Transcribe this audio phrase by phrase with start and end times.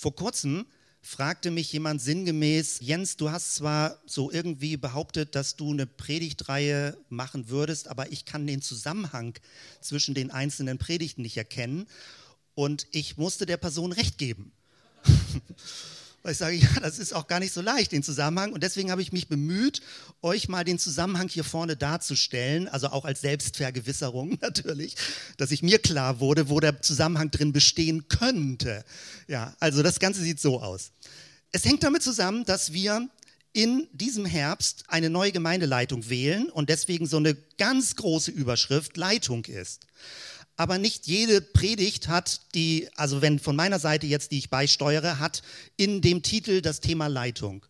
[0.00, 0.64] Vor kurzem
[1.02, 6.96] fragte mich jemand sinngemäß, Jens, du hast zwar so irgendwie behauptet, dass du eine Predigtreihe
[7.08, 9.34] machen würdest, aber ich kann den Zusammenhang
[9.80, 11.88] zwischen den einzelnen Predigten nicht erkennen
[12.54, 14.52] und ich musste der Person recht geben.
[16.28, 18.52] Weil ich sage, ja, das ist auch gar nicht so leicht, den Zusammenhang.
[18.52, 19.80] Und deswegen habe ich mich bemüht,
[20.20, 24.94] euch mal den Zusammenhang hier vorne darzustellen, also auch als Selbstvergewisserung natürlich,
[25.38, 28.84] dass ich mir klar wurde, wo der Zusammenhang drin bestehen könnte.
[29.26, 30.90] Ja, also das Ganze sieht so aus.
[31.50, 33.08] Es hängt damit zusammen, dass wir
[33.54, 39.46] in diesem Herbst eine neue Gemeindeleitung wählen und deswegen so eine ganz große Überschrift Leitung
[39.46, 39.86] ist
[40.58, 45.20] aber nicht jede Predigt hat die, also wenn von meiner Seite jetzt, die ich beisteuere,
[45.20, 45.42] hat
[45.76, 47.64] in dem Titel das Thema Leitung.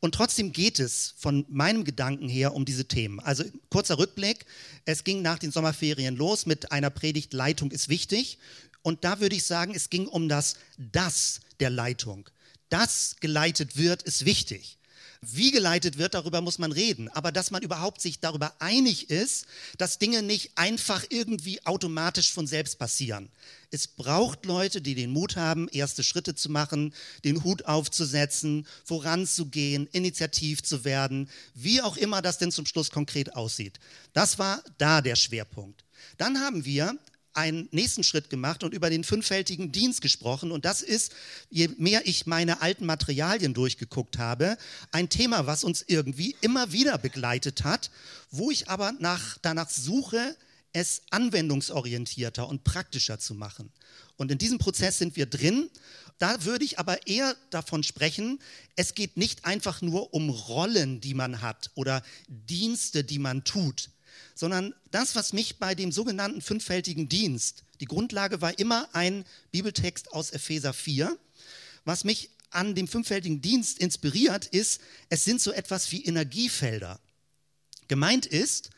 [0.00, 3.20] Und trotzdem geht es von meinem Gedanken her um diese Themen.
[3.20, 4.44] Also kurzer Rückblick.
[4.84, 8.38] Es ging nach den Sommerferien los mit einer Predigt Leitung ist wichtig.
[8.82, 12.28] Und da würde ich sagen, es ging um das Das der Leitung.
[12.70, 14.78] Das geleitet wird, ist wichtig.
[15.24, 17.08] Wie geleitet wird, darüber muss man reden.
[17.08, 19.46] Aber dass man überhaupt sich darüber einig ist,
[19.78, 23.30] dass Dinge nicht einfach irgendwie automatisch von selbst passieren.
[23.70, 26.92] Es braucht Leute, die den Mut haben, erste Schritte zu machen,
[27.24, 33.36] den Hut aufzusetzen, voranzugehen, initiativ zu werden, wie auch immer das denn zum Schluss konkret
[33.36, 33.78] aussieht.
[34.14, 35.84] Das war da der Schwerpunkt.
[36.18, 36.98] Dann haben wir
[37.34, 40.52] einen nächsten Schritt gemacht und über den fünffältigen Dienst gesprochen.
[40.52, 41.12] Und das ist,
[41.50, 44.56] je mehr ich meine alten Materialien durchgeguckt habe,
[44.90, 47.90] ein Thema, was uns irgendwie immer wieder begleitet hat,
[48.30, 50.36] wo ich aber nach, danach suche,
[50.72, 53.70] es anwendungsorientierter und praktischer zu machen.
[54.16, 55.68] Und in diesem Prozess sind wir drin.
[56.18, 58.38] Da würde ich aber eher davon sprechen,
[58.76, 63.90] es geht nicht einfach nur um Rollen, die man hat oder Dienste, die man tut
[64.34, 70.12] sondern das, was mich bei dem sogenannten fünffältigen Dienst, die Grundlage war immer ein Bibeltext
[70.12, 71.18] aus Epheser 4,
[71.84, 77.00] was mich an dem fünffältigen Dienst inspiriert, ist, es sind so etwas wie Energiefelder.
[77.88, 78.70] Gemeint ist,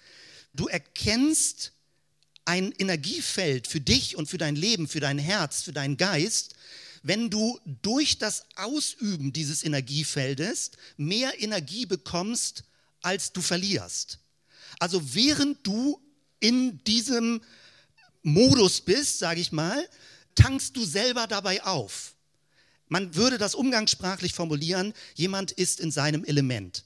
[0.54, 1.72] du erkennst
[2.44, 6.54] ein Energiefeld für dich und für dein Leben, für dein Herz, für deinen Geist,
[7.02, 12.64] wenn du durch das Ausüben dieses Energiefeldes mehr Energie bekommst,
[13.02, 14.18] als du verlierst.
[14.78, 16.00] Also während du
[16.40, 17.40] in diesem
[18.22, 19.88] Modus bist, sage ich mal,
[20.34, 22.14] tankst du selber dabei auf.
[22.88, 26.84] Man würde das umgangssprachlich formulieren, jemand ist in seinem Element.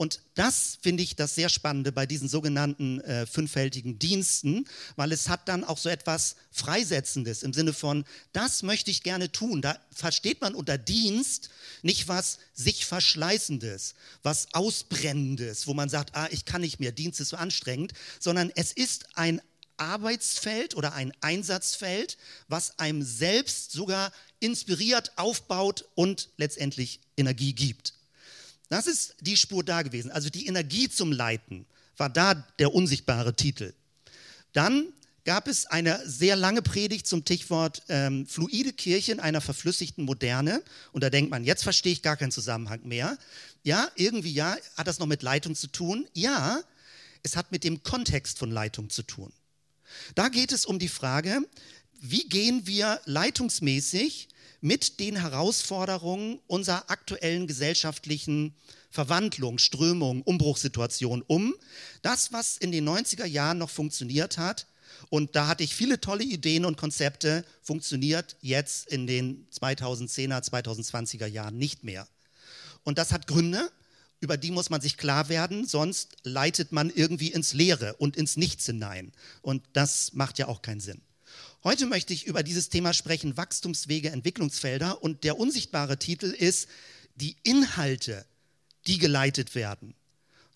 [0.00, 4.66] Und das finde ich das sehr Spannende bei diesen sogenannten äh, fünffältigen Diensten,
[4.96, 9.30] weil es hat dann auch so etwas Freisetzendes im Sinne von, das möchte ich gerne
[9.30, 9.60] tun.
[9.60, 11.50] Da versteht man unter Dienst
[11.82, 17.20] nicht was sich Verschleißendes, was Ausbrennendes, wo man sagt, ah, ich kann nicht mehr, Dienst
[17.20, 19.42] ist so anstrengend, sondern es ist ein
[19.76, 22.16] Arbeitsfeld oder ein Einsatzfeld,
[22.48, 27.99] was einem selbst sogar inspiriert, aufbaut und letztendlich Energie gibt.
[28.70, 30.10] Das ist die Spur da gewesen.
[30.10, 31.66] Also die Energie zum Leiten
[31.96, 33.74] war da der unsichtbare Titel.
[34.52, 34.92] Dann
[35.24, 40.62] gab es eine sehr lange Predigt zum Stichwort ähm, fluide Kirche in einer verflüssigten Moderne.
[40.92, 43.18] Und da denkt man, jetzt verstehe ich gar keinen Zusammenhang mehr.
[43.64, 46.06] Ja, irgendwie ja, hat das noch mit Leitung zu tun?
[46.14, 46.60] Ja,
[47.24, 49.32] es hat mit dem Kontext von Leitung zu tun.
[50.14, 51.40] Da geht es um die Frage,
[52.00, 54.28] wie gehen wir leitungsmäßig
[54.60, 58.54] mit den Herausforderungen unserer aktuellen gesellschaftlichen
[58.90, 61.54] Verwandlung, Strömung, Umbruchssituation um.
[62.02, 64.66] Das, was in den 90er Jahren noch funktioniert hat,
[65.08, 71.26] und da hatte ich viele tolle Ideen und Konzepte, funktioniert jetzt in den 2010er, 2020er
[71.26, 72.06] Jahren nicht mehr.
[72.82, 73.70] Und das hat Gründe,
[74.20, 78.36] über die muss man sich klar werden, sonst leitet man irgendwie ins Leere und ins
[78.36, 79.12] Nichts hinein.
[79.40, 81.00] Und das macht ja auch keinen Sinn.
[81.62, 85.02] Heute möchte ich über dieses Thema sprechen, Wachstumswege, Entwicklungsfelder.
[85.02, 86.68] Und der unsichtbare Titel ist
[87.16, 88.24] die Inhalte,
[88.86, 89.94] die geleitet werden.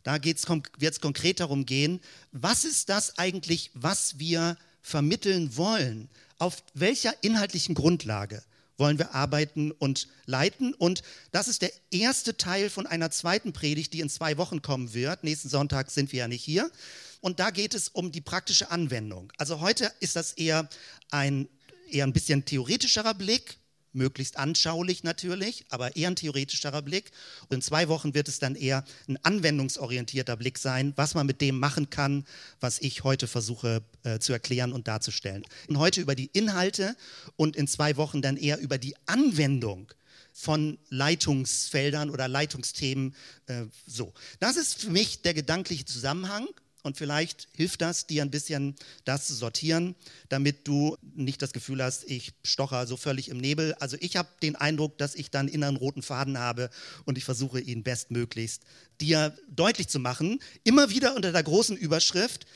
[0.03, 2.01] Da wird es konkret darum gehen,
[2.33, 6.09] was ist das eigentlich, was wir vermitteln wollen?
[6.39, 8.43] Auf welcher inhaltlichen Grundlage
[8.79, 10.73] wollen wir arbeiten und leiten?
[10.73, 11.03] Und
[11.33, 15.23] das ist der erste Teil von einer zweiten Predigt, die in zwei Wochen kommen wird.
[15.23, 16.71] Nächsten Sonntag sind wir ja nicht hier.
[17.25, 19.33] Und da geht es um die praktische Anwendung.
[19.39, 20.69] Also heute ist das eher
[21.11, 21.49] ein,
[21.91, 23.57] eher ein bisschen theoretischerer Blick,
[23.95, 27.13] möglichst anschaulich natürlich, aber eher ein theoretischerer Blick.
[27.45, 31.41] Und in zwei Wochen wird es dann eher ein anwendungsorientierter Blick sein, was man mit
[31.41, 32.27] dem machen kann,
[32.61, 35.45] was ich heute versuche äh, zu erklären und darzustellen.
[35.67, 36.95] Und heute über die Inhalte
[37.37, 39.91] und in zwei Wochen dann eher über die Anwendung
[40.35, 43.15] von Leitungsfeldern oder Leitungsthemen.
[43.47, 46.49] Äh, so, das ist für mich der gedankliche Zusammenhang
[46.85, 48.77] Und vielleicht hilft das, dir ein bisschen
[49.07, 49.95] das zu sortieren,
[50.29, 53.73] damit du nicht das Gefühl hast, ich stocher so völlig im Nebel.
[53.81, 56.69] Also ich habe den Eindruck, dass ich dann inneren roten Faden habe
[57.07, 58.63] und ich versuche ihn bestmöglichst
[59.01, 60.41] dir deutlich zu machen.
[60.63, 62.47] Immer wieder unter der großen Überschrift,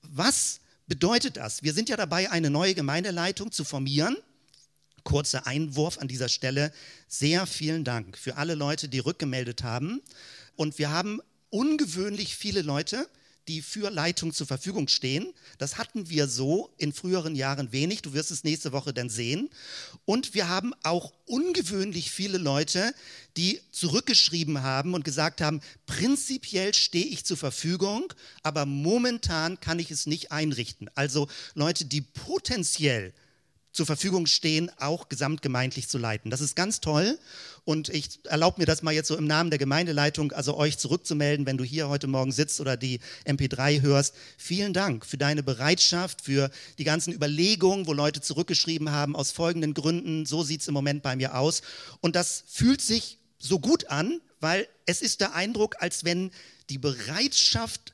[0.00, 1.62] was bedeutet das?
[1.62, 4.16] Wir sind ja dabei, eine neue Gemeindeleitung zu formieren.
[5.02, 6.72] Kurzer Einwurf an dieser Stelle.
[7.06, 10.00] Sehr vielen Dank für alle Leute, die rückgemeldet haben.
[10.56, 11.20] Und wir haben
[11.50, 13.08] ungewöhnlich viele Leute,
[13.48, 15.32] die für Leitung zur Verfügung stehen.
[15.58, 18.02] Das hatten wir so in früheren Jahren wenig.
[18.02, 19.50] Du wirst es nächste Woche dann sehen.
[20.04, 22.94] Und wir haben auch ungewöhnlich viele Leute,
[23.36, 28.12] die zurückgeschrieben haben und gesagt haben, prinzipiell stehe ich zur Verfügung,
[28.42, 30.88] aber momentan kann ich es nicht einrichten.
[30.94, 33.12] Also Leute, die potenziell
[33.74, 36.30] zur Verfügung stehen, auch gesamtgemeindlich zu leiten.
[36.30, 37.18] Das ist ganz toll
[37.64, 41.44] und ich erlaube mir das mal jetzt so im Namen der Gemeindeleitung, also euch zurückzumelden,
[41.44, 44.14] wenn du hier heute Morgen sitzt oder die MP3 hörst.
[44.38, 49.74] Vielen Dank für deine Bereitschaft, für die ganzen Überlegungen, wo Leute zurückgeschrieben haben, aus folgenden
[49.74, 51.62] Gründen, so sieht es im Moment bei mir aus.
[52.00, 56.30] Und das fühlt sich so gut an, weil es ist der Eindruck, als wenn
[56.70, 57.92] die Bereitschaft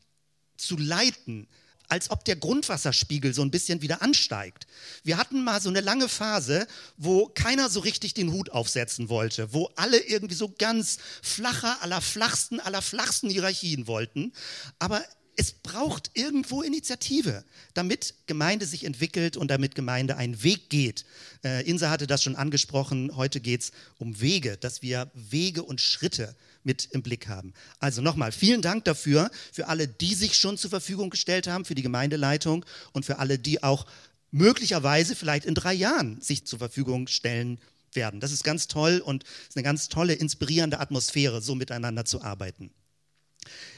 [0.59, 1.49] zu leiten,
[1.91, 4.67] als ob der Grundwasserspiegel so ein bisschen wieder ansteigt.
[5.03, 6.67] Wir hatten mal so eine lange Phase,
[6.97, 12.01] wo keiner so richtig den Hut aufsetzen wollte, wo alle irgendwie so ganz flacher, aller
[12.01, 14.33] flachsten, aller flachsten Hierarchien wollten.
[14.79, 15.03] Aber
[15.37, 21.05] es braucht irgendwo Initiative, damit Gemeinde sich entwickelt und damit Gemeinde einen Weg geht.
[21.43, 25.81] Äh, Insa hatte das schon angesprochen, heute geht es um Wege, dass wir Wege und
[25.81, 27.55] Schritte mit im Blick haben.
[27.79, 31.75] Also nochmal, vielen Dank dafür, für alle, die sich schon zur Verfügung gestellt haben, für
[31.75, 33.87] die Gemeindeleitung und für alle, die auch
[34.31, 37.59] möglicherweise vielleicht in drei Jahren sich zur Verfügung stellen
[37.93, 38.21] werden.
[38.21, 42.71] Das ist ganz toll und ist eine ganz tolle, inspirierende Atmosphäre, so miteinander zu arbeiten.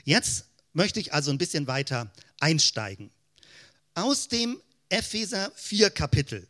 [0.05, 3.11] Jetzt möchte ich also ein bisschen weiter einsteigen.
[3.95, 6.47] Aus dem Epheser 4 Kapitel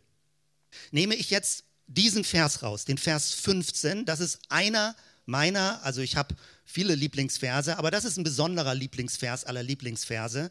[0.91, 4.05] nehme ich jetzt diesen Vers raus, den Vers 15.
[4.05, 4.97] Das ist einer
[5.27, 6.35] meiner, also ich habe
[6.65, 10.51] viele Lieblingsverse, aber das ist ein besonderer Lieblingsvers aller Lieblingsverse.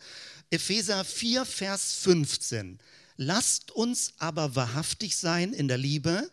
[0.49, 2.79] Epheser 4, Vers 15.
[3.17, 6.29] Lasst uns aber wahrhaftig sein in der Liebe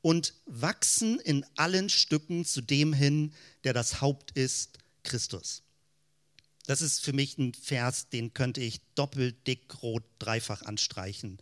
[0.00, 3.32] und wachsen in allen Stücken zu dem hin,
[3.64, 5.62] der das Haupt ist, Christus.
[6.66, 11.38] Das ist für mich ein Vers, den könnte ich doppelt, dick, rot, dreifach anstreichen.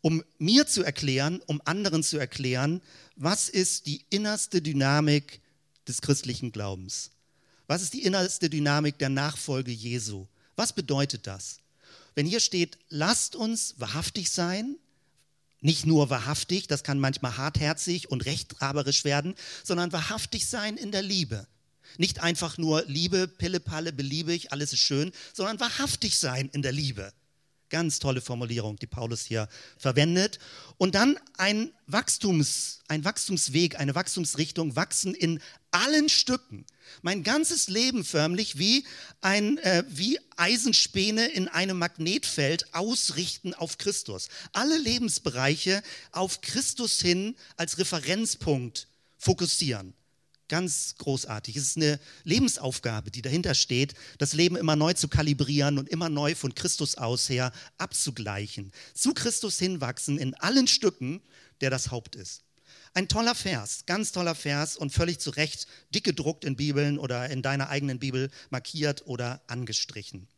[0.00, 2.80] Um mir zu erklären, um anderen zu erklären,
[3.16, 5.40] was ist die innerste Dynamik
[5.88, 7.10] des christlichen Glaubens?
[7.66, 10.26] Was ist die innerste Dynamik der Nachfolge Jesu?
[10.54, 11.58] Was bedeutet das?
[12.14, 14.76] Wenn hier steht, lasst uns wahrhaftig sein,
[15.60, 19.34] nicht nur wahrhaftig, das kann manchmal hartherzig und rechthaberisch werden,
[19.64, 21.46] sondern wahrhaftig sein in der Liebe.
[21.98, 27.12] Nicht einfach nur Liebe, Pille-Palle, beliebig, alles ist schön, sondern wahrhaftig sein in der Liebe.
[27.68, 30.38] Ganz tolle Formulierung, die Paulus hier verwendet.
[30.78, 35.40] Und dann ein Wachstums, ein Wachstumsweg, eine Wachstumsrichtung, wachsen in
[35.72, 36.64] allen Stücken.
[37.02, 38.86] Mein ganzes Leben förmlich wie
[39.20, 44.28] ein, äh, wie Eisenspäne in einem Magnetfeld ausrichten auf Christus.
[44.52, 48.88] Alle Lebensbereiche auf Christus hin als Referenzpunkt
[49.18, 49.94] fokussieren.
[50.48, 51.56] Ganz großartig.
[51.56, 56.08] Es ist eine Lebensaufgabe, die dahinter steht, das Leben immer neu zu kalibrieren und immer
[56.08, 58.70] neu von Christus aus her abzugleichen.
[58.94, 61.20] Zu Christus hinwachsen in allen Stücken,
[61.60, 62.42] der das Haupt ist.
[62.94, 67.28] Ein toller Vers, ganz toller Vers und völlig zu Recht dick gedruckt in Bibeln oder
[67.28, 70.28] in deiner eigenen Bibel markiert oder angestrichen.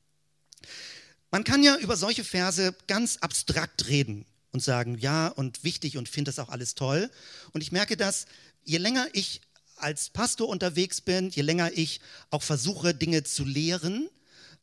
[1.30, 6.08] Man kann ja über solche Verse ganz abstrakt reden und sagen, ja und wichtig und
[6.08, 7.10] finde das auch alles toll.
[7.52, 8.24] Und ich merke dass
[8.64, 9.40] je länger ich
[9.80, 14.08] als Pastor unterwegs bin, je länger ich auch versuche, Dinge zu lehren,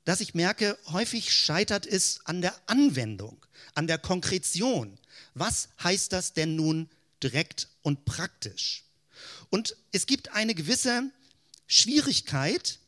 [0.05, 3.43] dass ich merke, häufig scheitert es an der Anwendung,
[3.73, 4.97] an der Konkretion.
[5.33, 6.89] Was heißt das denn nun
[7.23, 8.83] direkt und praktisch?
[9.49, 11.09] Und es gibt eine gewisse
[11.67, 12.79] Schwierigkeit,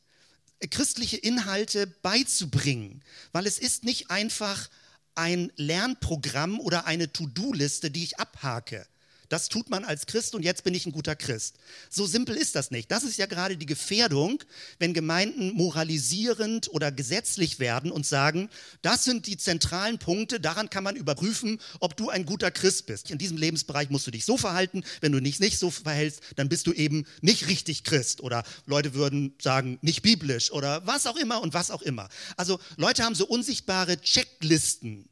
[0.70, 4.70] christliche Inhalte beizubringen, weil es ist nicht einfach
[5.16, 8.86] ein Lernprogramm oder eine To-Do-Liste, die ich abhake,
[9.30, 11.56] das tut man als Christ und jetzt bin ich ein guter Christ.
[11.90, 12.92] So simpel ist das nicht.
[12.92, 14.44] Das ist ja gerade die Gefährdung,
[14.80, 18.50] wenn Gemeinden moralisierend oder gesetzlich werden und sagen,
[18.82, 23.12] das sind die zentralen Punkte, daran kann man überprüfen, ob du ein guter Christ bist.
[23.12, 26.50] In diesem Lebensbereich musst du dich so verhalten, wenn du dich nicht so verhältst, dann
[26.50, 31.18] bist du eben nicht richtig Christ oder Leute würden sagen, nicht biblisch oder was auch
[31.18, 32.10] immer und was auch immer.
[32.38, 35.10] Also Leute haben so unsichtbare Checklisten.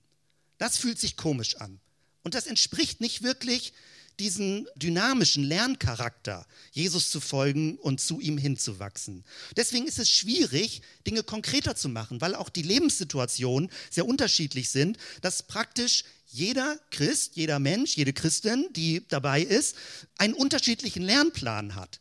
[0.57, 1.79] Das fühlt sich komisch an.
[2.23, 3.73] Und das entspricht nicht wirklich
[4.19, 9.23] diesen dynamischen Lerncharakter, Jesus zu folgen und zu ihm hinzuwachsen.
[9.57, 14.97] Deswegen ist es schwierig, Dinge konkreter zu machen, weil auch die Lebenssituationen sehr unterschiedlich sind,
[15.21, 19.75] dass praktisch jeder Christ, jeder Mensch, jede Christin, die dabei ist,
[20.17, 21.99] einen unterschiedlichen Lernplan hat.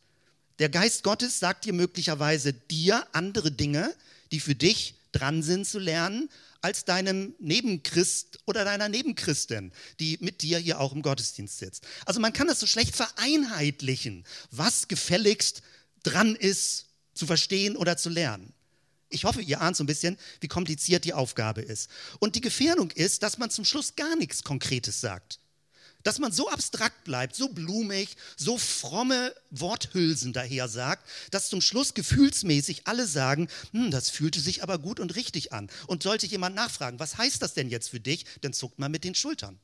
[0.59, 3.93] Der Geist Gottes sagt dir möglicherweise dir andere Dinge,
[4.31, 6.29] die für dich dran sind zu lernen,
[6.65, 11.85] als deinem Nebenchrist oder deiner Nebenchristin, die mit dir hier auch im Gottesdienst sitzt.
[12.07, 15.61] Also man kann das so schlecht vereinheitlichen, was gefälligst
[16.01, 18.51] dran ist zu verstehen oder zu lernen.
[19.09, 21.87] Ich hoffe, ihr ahnt so ein bisschen, wie kompliziert die Aufgabe ist.
[22.17, 25.39] Und die Gefährdung ist, dass man zum Schluss gar nichts Konkretes sagt
[26.05, 31.95] dass man so abstrakt bleibt, so blumig, so fromme Worthülsen daher sagt, dass zum Schluss
[31.95, 35.67] gefühlsmäßig alle sagen, hm, das fühlte sich aber gut und richtig an.
[35.87, 39.03] Und sollte jemand nachfragen, was heißt das denn jetzt für dich, dann zuckt man mit
[39.03, 39.59] den Schultern.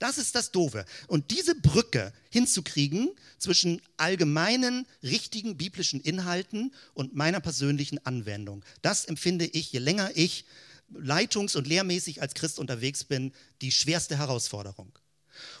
[0.00, 0.84] Das ist das Doofe.
[1.06, 9.46] Und diese Brücke hinzukriegen zwischen allgemeinen, richtigen biblischen Inhalten und meiner persönlichen Anwendung, das empfinde
[9.46, 10.46] ich, je länger ich
[10.92, 14.92] leitungs- und lehrmäßig als Christ unterwegs bin, die schwerste Herausforderung.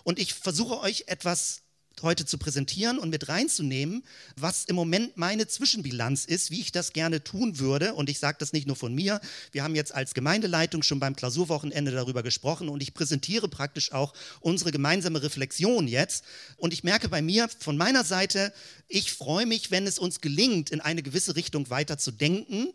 [0.04, 1.62] Und ich versuche euch etwas
[2.02, 4.04] heute zu präsentieren und mit reinzunehmen,
[4.36, 7.94] was im Moment meine Zwischenbilanz ist, wie ich das gerne tun würde.
[7.94, 9.20] Und ich sage das nicht nur von mir.
[9.52, 14.12] Wir haben jetzt als Gemeindeleitung schon beim Klausurwochenende darüber gesprochen und ich präsentiere praktisch auch
[14.40, 16.24] unsere gemeinsame Reflexion jetzt.
[16.56, 18.52] Und ich merke bei mir von meiner Seite,
[18.88, 22.72] ich freue mich, wenn es uns gelingt, in eine gewisse Richtung weiter zu denken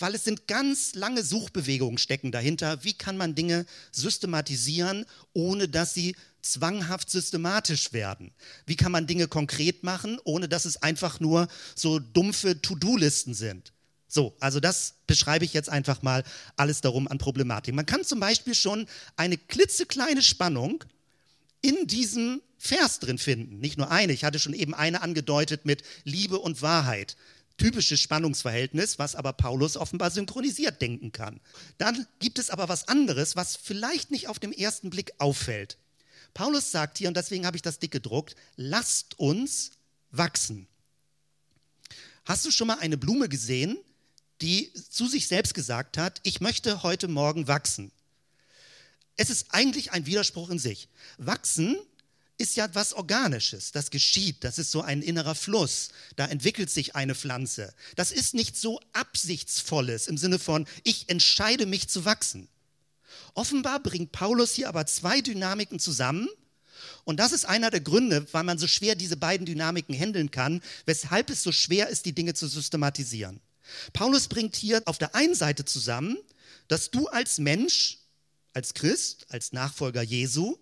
[0.00, 2.84] weil es sind ganz lange Suchbewegungen stecken dahinter.
[2.84, 8.32] Wie kann man Dinge systematisieren, ohne dass sie zwanghaft systematisch werden?
[8.66, 13.72] Wie kann man Dinge konkret machen, ohne dass es einfach nur so dumpfe To-Do-Listen sind?
[14.08, 16.22] So, also das beschreibe ich jetzt einfach mal
[16.56, 17.74] alles darum an Problematik.
[17.74, 18.86] Man kann zum Beispiel schon
[19.16, 20.84] eine klitzekleine Spannung
[21.60, 23.58] in diesem Vers drin finden.
[23.58, 27.16] Nicht nur eine, ich hatte schon eben eine angedeutet mit Liebe und Wahrheit
[27.56, 31.40] typisches Spannungsverhältnis, was aber Paulus offenbar synchronisiert denken kann.
[31.78, 35.78] Dann gibt es aber was anderes, was vielleicht nicht auf den ersten Blick auffällt.
[36.34, 39.72] Paulus sagt hier, und deswegen habe ich das dick gedruckt, lasst uns
[40.10, 40.66] wachsen.
[42.26, 43.78] Hast du schon mal eine Blume gesehen,
[44.42, 47.90] die zu sich selbst gesagt hat, ich möchte heute Morgen wachsen?
[49.16, 50.88] Es ist eigentlich ein Widerspruch in sich.
[51.16, 51.78] Wachsen
[52.38, 56.94] ist ja was Organisches, das geschieht, das ist so ein innerer Fluss, da entwickelt sich
[56.94, 57.74] eine Pflanze.
[57.94, 62.48] Das ist nicht so absichtsvolles im Sinne von, ich entscheide mich zu wachsen.
[63.34, 66.28] Offenbar bringt Paulus hier aber zwei Dynamiken zusammen
[67.04, 70.60] und das ist einer der Gründe, weil man so schwer diese beiden Dynamiken handeln kann,
[70.84, 73.40] weshalb es so schwer ist, die Dinge zu systematisieren.
[73.92, 76.18] Paulus bringt hier auf der einen Seite zusammen,
[76.68, 77.98] dass du als Mensch,
[78.52, 80.56] als Christ, als Nachfolger Jesu,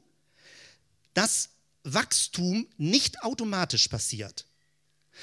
[1.14, 1.50] das
[1.84, 4.46] Wachstum nicht automatisch passiert.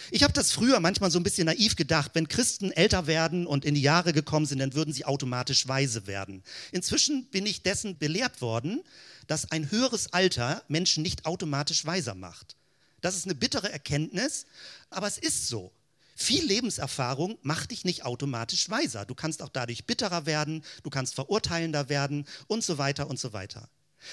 [0.09, 3.65] Ich habe das früher manchmal so ein bisschen naiv gedacht, wenn Christen älter werden und
[3.65, 6.43] in die Jahre gekommen sind, dann würden sie automatisch weise werden.
[6.71, 8.81] Inzwischen bin ich dessen belehrt worden,
[9.27, 12.55] dass ein höheres Alter Menschen nicht automatisch weiser macht.
[13.01, 14.45] Das ist eine bittere Erkenntnis,
[14.89, 15.71] aber es ist so.
[16.15, 19.05] Viel Lebenserfahrung macht dich nicht automatisch weiser.
[19.05, 23.33] Du kannst auch dadurch bitterer werden, du kannst verurteilender werden und so weiter und so
[23.33, 23.67] weiter.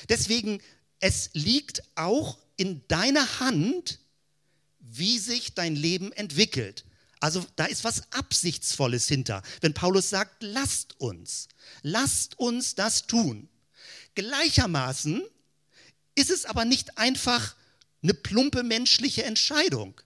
[0.08, 0.60] Deswegen
[1.00, 4.00] es liegt auch in deiner Hand,
[4.80, 6.84] wie sich dein Leben entwickelt.
[7.20, 9.42] Also da ist was Absichtsvolles hinter.
[9.60, 11.48] Wenn Paulus sagt, lasst uns,
[11.82, 13.48] lasst uns das tun.
[14.14, 15.22] Gleichermaßen
[16.14, 17.54] ist es aber nicht einfach
[18.02, 20.00] eine plumpe menschliche Entscheidung,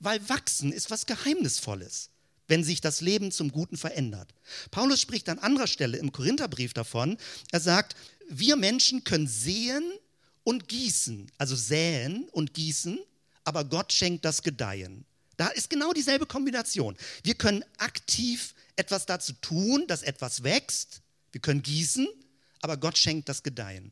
[0.00, 2.10] weil wachsen ist was Geheimnisvolles,
[2.48, 4.32] wenn sich das Leben zum Guten verändert.
[4.70, 7.18] Paulus spricht an anderer Stelle im Korintherbrief davon,
[7.50, 7.96] er sagt,
[8.28, 9.84] wir Menschen können sehen,
[10.46, 13.00] und gießen, also säen und gießen,
[13.42, 15.04] aber Gott schenkt das Gedeihen.
[15.36, 16.96] Da ist genau dieselbe Kombination.
[17.24, 21.02] Wir können aktiv etwas dazu tun, dass etwas wächst.
[21.32, 22.06] Wir können gießen,
[22.60, 23.90] aber Gott schenkt das Gedeihen.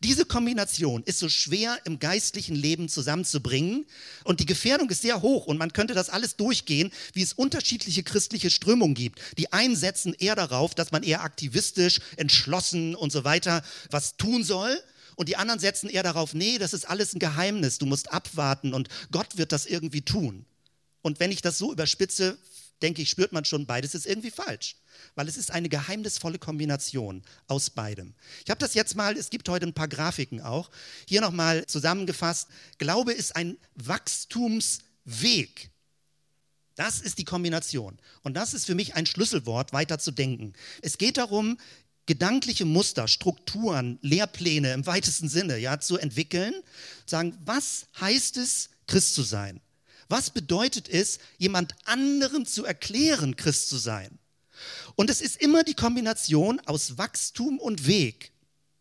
[0.00, 3.86] Diese Kombination ist so schwer im geistlichen Leben zusammenzubringen
[4.24, 8.02] und die Gefährdung ist sehr hoch und man könnte das alles durchgehen, wie es unterschiedliche
[8.02, 9.20] christliche Strömungen gibt.
[9.38, 14.44] Die einen setzen eher darauf, dass man eher aktivistisch, entschlossen und so weiter was tun
[14.44, 14.82] soll
[15.18, 18.72] und die anderen setzen eher darauf, nee, das ist alles ein Geheimnis, du musst abwarten
[18.72, 20.46] und Gott wird das irgendwie tun.
[21.02, 22.38] Und wenn ich das so überspitze,
[22.82, 24.76] denke ich, spürt man schon, beides ist irgendwie falsch,
[25.16, 28.14] weil es ist eine geheimnisvolle Kombination aus beidem.
[28.44, 30.70] Ich habe das jetzt mal, es gibt heute ein paar Grafiken auch,
[31.04, 32.46] hier nochmal zusammengefasst.
[32.78, 35.72] Glaube ist ein Wachstumsweg.
[36.76, 37.98] Das ist die Kombination.
[38.22, 40.52] Und das ist für mich ein Schlüsselwort, weiter zu denken.
[40.80, 41.58] Es geht darum,
[42.08, 46.54] gedankliche Muster, Strukturen, Lehrpläne im weitesten Sinne ja, zu entwickeln,
[47.06, 49.60] sagen, was heißt es, Christ zu sein?
[50.08, 54.18] Was bedeutet es, jemand anderem zu erklären, Christ zu sein?
[54.96, 58.32] Und es ist immer die Kombination aus Wachstum und Weg.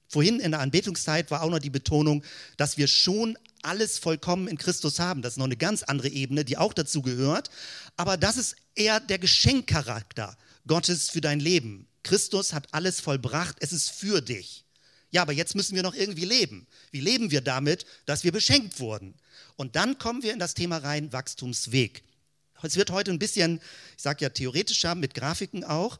[0.07, 2.23] Vorhin in der Anbetungszeit war auch noch die Betonung,
[2.55, 5.21] dass wir schon alles vollkommen in Christus haben.
[5.21, 7.49] Das ist noch eine ganz andere Ebene, die auch dazu gehört.
[7.97, 11.87] Aber das ist eher der Geschenkcharakter Gottes für dein Leben.
[12.07, 14.63] Christus hat alles vollbracht, es ist für dich.
[15.11, 16.67] Ja, aber jetzt müssen wir noch irgendwie leben.
[16.91, 19.13] Wie leben wir damit, dass wir beschenkt wurden?
[19.57, 22.03] Und dann kommen wir in das Thema rein, Wachstumsweg.
[22.61, 23.61] Es wird heute ein bisschen,
[23.95, 25.99] ich sage ja theoretischer, mit Grafiken auch,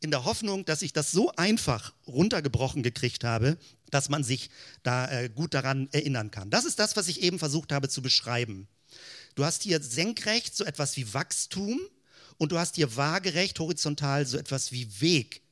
[0.00, 3.58] in der Hoffnung, dass ich das so einfach runtergebrochen gekriegt habe,
[3.90, 4.50] dass man sich
[4.82, 6.50] da äh, gut daran erinnern kann.
[6.50, 8.68] Das ist das, was ich eben versucht habe zu beschreiben.
[9.34, 11.80] Du hast hier senkrecht so etwas wie Wachstum,
[12.38, 15.42] und du hast hier waagerecht, horizontal so etwas wie Weg.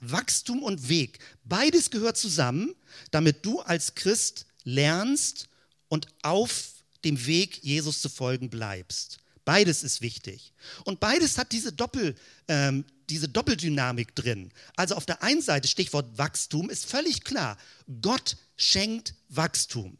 [0.00, 2.74] Wachstum und Weg, beides gehört zusammen,
[3.10, 5.48] damit du als Christ lernst
[5.88, 6.70] und auf
[7.04, 9.18] dem Weg Jesus zu folgen bleibst.
[9.44, 10.52] Beides ist wichtig.
[10.84, 12.14] Und beides hat diese, Doppel,
[12.48, 14.52] ähm, diese Doppeldynamik drin.
[14.76, 17.58] Also auf der einen Seite, Stichwort Wachstum, ist völlig klar,
[18.00, 19.98] Gott schenkt Wachstum.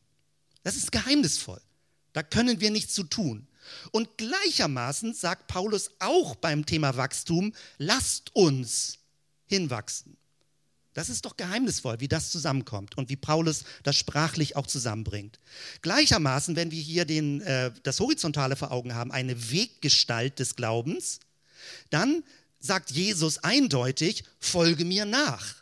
[0.62, 1.60] Das ist geheimnisvoll.
[2.12, 3.46] Da können wir nichts zu tun.
[3.90, 8.98] Und gleichermaßen sagt Paulus auch beim Thema Wachstum, lasst uns
[9.46, 10.16] hinwachsen.
[10.92, 15.38] Das ist doch geheimnisvoll, wie das zusammenkommt und wie Paulus das sprachlich auch zusammenbringt.
[15.82, 21.20] Gleichermaßen, wenn wir hier den, äh, das Horizontale vor Augen haben, eine Weggestalt des Glaubens,
[21.90, 22.24] dann
[22.58, 25.60] sagt Jesus eindeutig, folge mir nach.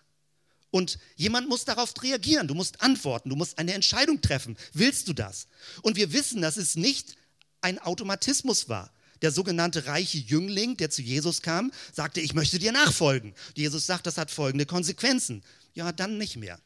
[0.70, 4.56] Und jemand muss darauf reagieren, du musst antworten, du musst eine Entscheidung treffen.
[4.72, 5.46] Willst du das?
[5.82, 7.16] Und wir wissen, dass es nicht
[7.60, 8.92] ein Automatismus war.
[9.22, 13.34] Der sogenannte reiche Jüngling, der zu Jesus kam, sagte, ich möchte dir nachfolgen.
[13.54, 15.42] Jesus sagt, das hat folgende Konsequenzen.
[15.74, 16.60] Ja, dann nicht mehr.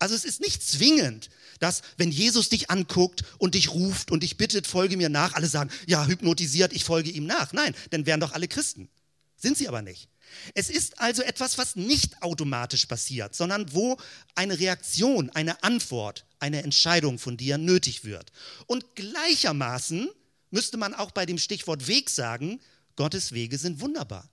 [0.00, 4.36] Also es ist nicht zwingend, dass wenn Jesus dich anguckt und dich ruft und dich
[4.36, 7.52] bittet, folge mir nach, alle sagen, ja, hypnotisiert, ich folge ihm nach.
[7.52, 8.88] Nein, dann wären doch alle Christen.
[9.36, 10.08] Sind sie aber nicht.
[10.54, 13.96] Es ist also etwas, was nicht automatisch passiert, sondern wo
[14.34, 18.32] eine Reaktion, eine Antwort, eine Entscheidung von dir nötig wird.
[18.66, 20.08] Und gleichermaßen
[20.54, 22.60] müsste man auch bei dem Stichwort Weg sagen,
[22.94, 24.28] Gottes Wege sind wunderbar.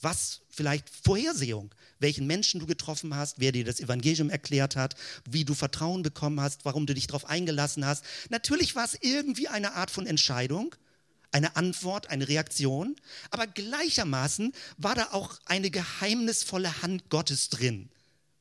[0.00, 4.96] Was vielleicht Vorhersehung, welchen Menschen du getroffen hast, wer dir das Evangelium erklärt hat,
[5.30, 8.04] wie du Vertrauen bekommen hast, warum du dich darauf eingelassen hast.
[8.30, 10.74] Natürlich war es irgendwie eine Art von Entscheidung,
[11.30, 12.96] eine Antwort, eine Reaktion,
[13.30, 17.90] aber gleichermaßen war da auch eine geheimnisvolle Hand Gottes drin,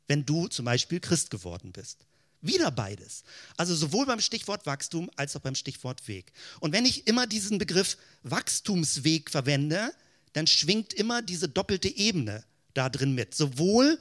[0.08, 2.08] wenn du zum Beispiel Christ geworden bist.
[2.46, 3.24] Wieder beides.
[3.58, 6.32] Also sowohl beim Stichwort Wachstum als auch beim Stichwort Weg.
[6.60, 9.92] Und wenn ich immer diesen Begriff Wachstumsweg verwende,
[10.34, 12.44] dann schwingt immer diese doppelte Ebene
[12.76, 13.34] da drin mit.
[13.34, 13.98] Sowohl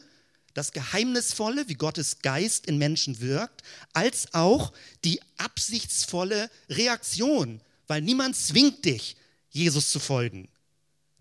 [0.53, 4.73] das Geheimnisvolle, wie Gottes Geist in Menschen wirkt, als auch
[5.05, 9.17] die absichtsvolle Reaktion, weil niemand zwingt dich,
[9.51, 10.49] Jesus zu folgen.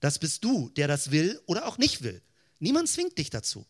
[0.02, 2.22] Das bist du, der das will oder auch nicht will.
[2.60, 3.66] Niemand zwingt dich dazu.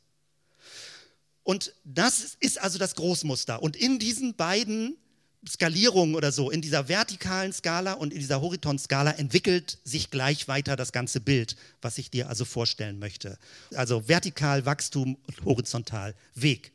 [1.43, 3.61] Und das ist also das Großmuster.
[3.61, 4.97] Und in diesen beiden
[5.47, 10.75] Skalierungen oder so, in dieser vertikalen Skala und in dieser Horizontskala entwickelt sich gleich weiter
[10.75, 13.37] das ganze Bild, was ich dir also vorstellen möchte.
[13.75, 16.71] Also vertikal Wachstum und horizontal Weg.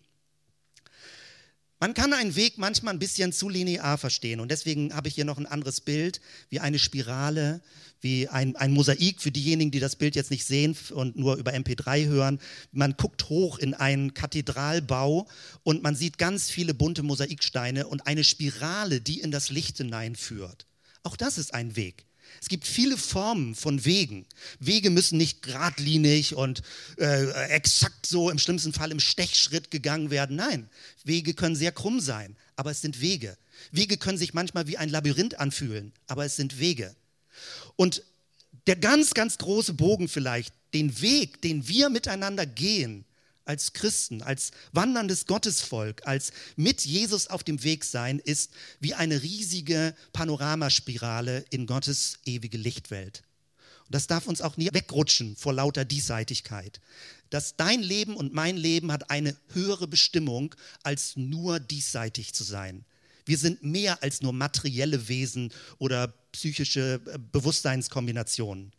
[1.81, 5.25] Man kann einen Weg manchmal ein bisschen zu linear verstehen und deswegen habe ich hier
[5.25, 7.61] noch ein anderes Bild, wie eine Spirale,
[8.01, 11.53] wie ein, ein Mosaik für diejenigen, die das Bild jetzt nicht sehen und nur über
[11.53, 12.41] MP3 hören.
[12.73, 15.29] Man guckt hoch in einen Kathedralbau
[15.63, 20.67] und man sieht ganz viele bunte Mosaiksteine und eine Spirale, die in das Licht hineinführt.
[21.05, 22.08] Auch das ist ein Weg.
[22.41, 24.27] Es gibt viele Formen von Wegen.
[24.61, 26.63] Wege müssen nicht geradlinig und
[26.99, 30.37] äh, exakt so im schlimmsten Fall im Stechschritt gegangen werden.
[30.37, 30.69] Nein,
[31.05, 33.37] Wege können sehr krumm sein, aber es sind Wege.
[33.73, 36.95] Wege können sich manchmal wie ein Labyrinth anfühlen, aber es sind Wege.
[37.77, 38.03] Und
[38.67, 43.05] der ganz, ganz große Bogen vielleicht, den Weg, den wir miteinander gehen,
[43.49, 49.23] als Christen, als wanderndes Gottesvolk, als mit Jesus auf dem Weg sein, ist wie eine
[49.23, 53.23] riesige Panoramaspirale in Gottes ewige Lichtwelt.
[53.87, 56.81] Und das darf uns auch nie wegrutschen vor lauter Diesseitigkeit.
[57.31, 62.85] Dass dein Leben und mein Leben hat eine höhere Bestimmung, als nur diesseitig zu sein.
[63.25, 68.73] Wir sind mehr als nur materielle Wesen oder psychische äh, Bewusstseinskombinationen.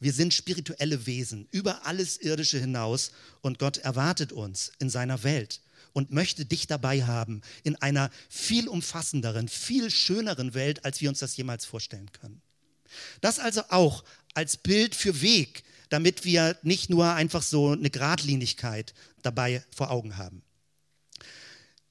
[0.00, 5.60] Wir sind spirituelle Wesen über alles Irdische hinaus und Gott erwartet uns in seiner Welt
[5.92, 11.18] und möchte dich dabei haben in einer viel umfassenderen, viel schöneren Welt, als wir uns
[11.18, 12.40] das jemals vorstellen können.
[13.20, 18.94] Das also auch als Bild für Weg, damit wir nicht nur einfach so eine Gradlinigkeit
[19.22, 20.42] dabei vor Augen haben.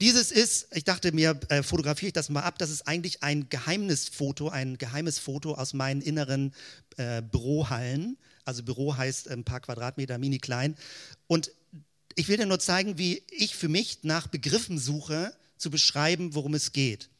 [0.00, 3.48] Dieses ist, ich dachte mir, äh, fotografiere ich das mal ab, das ist eigentlich ein
[3.48, 6.54] Geheimnisfoto, ein geheimes Foto aus meinen inneren
[6.96, 8.16] äh, Bürohallen.
[8.44, 10.76] Also Büro heißt ein paar Quadratmeter, mini klein.
[11.26, 11.50] Und
[12.14, 16.54] ich will dir nur zeigen, wie ich für mich nach Begriffen suche, zu beschreiben, worum
[16.54, 17.10] es geht.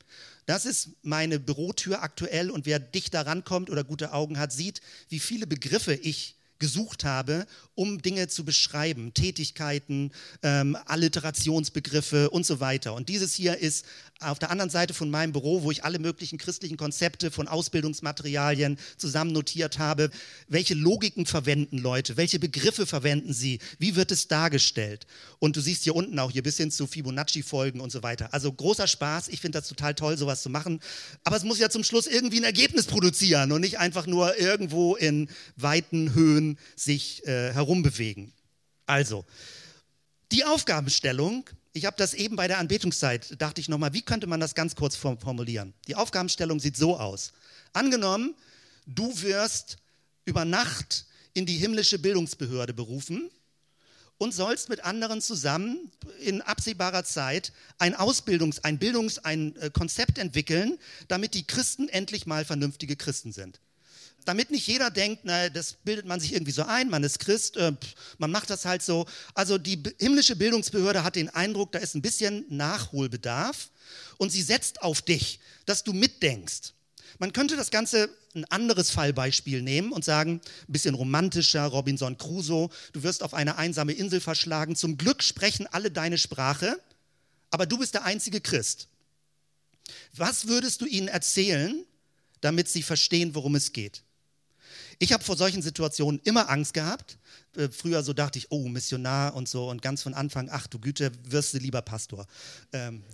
[0.46, 4.80] Das ist meine Bürotür aktuell und wer dicht da rankommt oder gute Augen hat, sieht,
[5.08, 12.60] wie viele Begriffe ich gesucht habe, um Dinge zu beschreiben, Tätigkeiten, ähm, Alliterationsbegriffe und so
[12.60, 12.94] weiter.
[12.94, 13.86] Und dieses hier ist
[14.20, 18.78] auf der anderen Seite von meinem Büro, wo ich alle möglichen christlichen Konzepte von Ausbildungsmaterialien
[18.96, 20.10] zusammen notiert habe.
[20.48, 22.16] Welche Logiken verwenden Leute?
[22.16, 23.60] Welche Begriffe verwenden sie?
[23.78, 25.06] Wie wird es dargestellt?
[25.38, 28.34] Und du siehst hier unten auch hier bis hin zu Fibonacci-Folgen und so weiter.
[28.34, 29.28] Also großer Spaß.
[29.28, 30.80] Ich finde das total toll, sowas zu machen.
[31.24, 34.96] Aber es muss ja zum Schluss irgendwie ein Ergebnis produzieren und nicht einfach nur irgendwo
[34.96, 38.32] in weiten Höhen sich äh, herumbewegen.
[38.86, 39.24] Also,
[40.32, 44.40] die Aufgabenstellung, ich habe das eben bei der Anbetungszeit, dachte ich nochmal, wie könnte man
[44.40, 45.74] das ganz kurz formulieren?
[45.86, 47.32] Die Aufgabenstellung sieht so aus.
[47.72, 48.34] Angenommen,
[48.86, 49.78] du wirst
[50.24, 53.30] über Nacht in die himmlische Bildungsbehörde berufen
[54.16, 60.18] und sollst mit anderen zusammen in absehbarer Zeit ein Ausbildungs-, ein Bildungs-, ein äh, Konzept
[60.18, 63.60] entwickeln, damit die Christen endlich mal vernünftige Christen sind
[64.28, 67.56] damit nicht jeder denkt, na, das bildet man sich irgendwie so ein, man ist Christ,
[67.56, 67.72] äh,
[68.18, 69.06] man macht das halt so.
[69.34, 73.70] Also die himmlische Bildungsbehörde hat den Eindruck, da ist ein bisschen Nachholbedarf
[74.18, 76.74] und sie setzt auf dich, dass du mitdenkst.
[77.18, 82.68] Man könnte das Ganze ein anderes Fallbeispiel nehmen und sagen, ein bisschen romantischer, Robinson Crusoe,
[82.92, 86.78] du wirst auf eine einsame Insel verschlagen, zum Glück sprechen alle deine Sprache,
[87.50, 88.88] aber du bist der einzige Christ.
[90.14, 91.84] Was würdest du ihnen erzählen,
[92.42, 94.02] damit sie verstehen, worum es geht?
[95.00, 97.18] Ich habe vor solchen Situationen immer Angst gehabt.
[97.56, 100.78] Äh, früher so dachte ich, oh, Missionar und so und ganz von Anfang, ach du
[100.78, 102.26] Güte, wirst du lieber Pastor.
[102.72, 103.04] Ähm,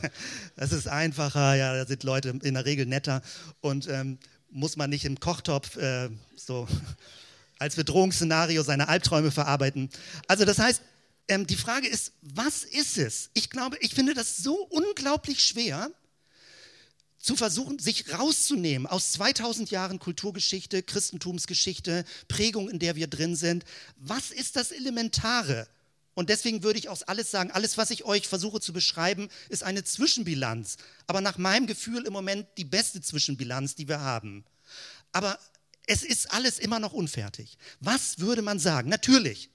[0.56, 3.22] das ist einfacher, ja, da sind Leute in der Regel netter
[3.60, 4.18] und ähm,
[4.50, 6.66] muss man nicht im Kochtopf äh, so
[7.58, 9.90] als Bedrohungsszenario seine Albträume verarbeiten.
[10.26, 10.82] Also das heißt,
[11.28, 13.30] ähm, die Frage ist, was ist es?
[13.34, 15.90] Ich glaube, ich finde das so unglaublich schwer,
[17.18, 23.64] zu versuchen, sich rauszunehmen aus 2000 Jahren Kulturgeschichte, Christentumsgeschichte, Prägung, in der wir drin sind.
[23.96, 25.66] Was ist das Elementare?
[26.14, 29.62] Und deswegen würde ich auch alles sagen, alles, was ich euch versuche zu beschreiben, ist
[29.62, 30.76] eine Zwischenbilanz.
[31.06, 34.44] Aber nach meinem Gefühl im Moment die beste Zwischenbilanz, die wir haben.
[35.12, 35.38] Aber
[35.86, 37.56] es ist alles immer noch unfertig.
[37.80, 38.88] Was würde man sagen?
[38.90, 39.48] Natürlich,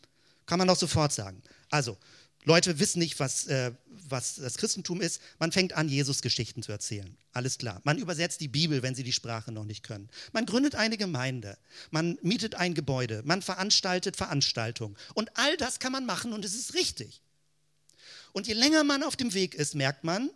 [0.45, 1.43] kann man doch sofort sagen.
[1.69, 1.97] Also,
[2.45, 3.71] Leute wissen nicht, was, äh,
[4.10, 5.21] was das Christentum ist.
[5.39, 7.15] Man fängt an, Jesus-Geschichten zu erzählen.
[7.32, 7.82] Alles klar.
[7.84, 10.10] Man übersetzt die Bibel, wenn sie die Sprache noch nicht können.
[10.32, 11.58] Man gründet eine Gemeinde.
[11.91, 13.21] Man mietet ein Gebäude.
[13.25, 14.97] Man veranstaltet Veranstaltungen.
[15.13, 17.21] Und all das kann man machen und es ist richtig.
[18.34, 20.29] Und je länger man auf dem Weg ist, merkt man,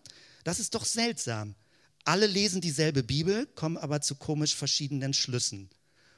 [0.44, 1.56] das ist doch seltsam.
[2.06, 5.70] Alle lesen dieselbe Bibel, kommen aber zu komisch verschiedenen Schlüssen.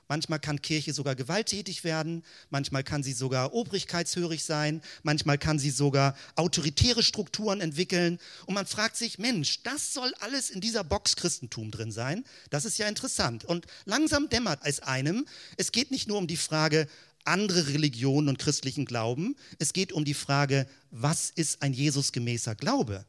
[0.10, 5.70] Manchmal kann Kirche sogar gewalttätig werden, manchmal kann sie sogar obrigkeitshörig sein, manchmal kann sie
[5.70, 8.18] sogar autoritäre Strukturen entwickeln.
[8.48, 12.26] Und man fragt sich, Mensch, das soll alles in dieser Box Christentum drin sein?
[12.50, 13.46] Das ist ja interessant.
[13.46, 16.88] Und langsam dämmert es einem, es geht nicht nur um die Frage,
[17.24, 23.06] andere Religionen und christlichen Glauben, es geht um die Frage, was ist ein Jesusgemäßer Glaube?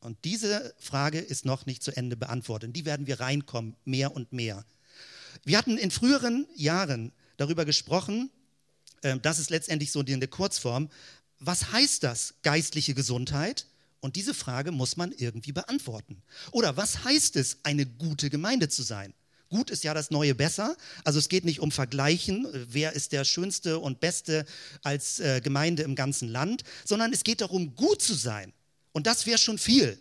[0.00, 2.66] Und diese Frage ist noch nicht zu Ende beantwortet.
[2.66, 4.66] In die werden wir reinkommen, mehr und mehr.
[5.44, 8.30] Wir hatten in früheren Jahren darüber gesprochen,
[9.02, 10.88] ähm, das ist letztendlich so in der Kurzform,
[11.38, 13.66] was heißt das, geistliche Gesundheit?
[14.00, 16.22] Und diese Frage muss man irgendwie beantworten.
[16.50, 19.14] Oder was heißt es, eine gute Gemeinde zu sein?
[19.48, 20.76] Gut ist ja das neue besser.
[21.04, 24.46] Also es geht nicht um Vergleichen, wer ist der schönste und beste
[24.82, 28.52] als äh, Gemeinde im ganzen Land, sondern es geht darum, gut zu sein.
[28.92, 29.98] Und das wäre schon viel,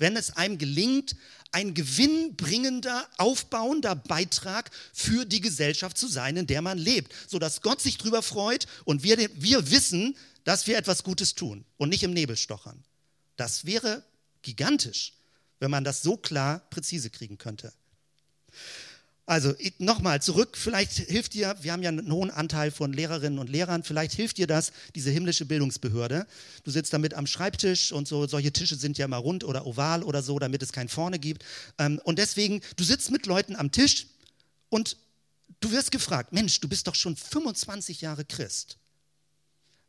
[0.00, 1.14] wenn es einem gelingt,
[1.52, 7.80] ein gewinnbringender, aufbauender Beitrag für die Gesellschaft zu sein, in der man lebt, sodass Gott
[7.80, 12.12] sich darüber freut und wir, wir wissen, dass wir etwas Gutes tun und nicht im
[12.12, 12.82] Nebel stochern.
[13.36, 14.02] Das wäre
[14.42, 15.12] gigantisch,
[15.58, 17.72] wenn man das so klar präzise kriegen könnte.
[19.26, 23.48] Also nochmal zurück, vielleicht hilft dir, wir haben ja einen hohen Anteil von Lehrerinnen und
[23.48, 26.26] Lehrern, vielleicht hilft dir das, diese himmlische Bildungsbehörde.
[26.64, 30.02] Du sitzt damit am Schreibtisch und so, solche Tische sind ja mal rund oder oval
[30.02, 31.44] oder so, damit es kein Vorne gibt.
[31.78, 34.08] Ähm, und deswegen, du sitzt mit Leuten am Tisch
[34.68, 34.96] und
[35.60, 38.78] du wirst gefragt, Mensch, du bist doch schon 25 Jahre Christ.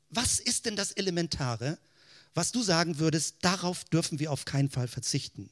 [0.10, 1.80] Was ist denn das Elementare,
[2.34, 5.50] was du sagen würdest, darauf dürfen wir auf keinen Fall verzichten?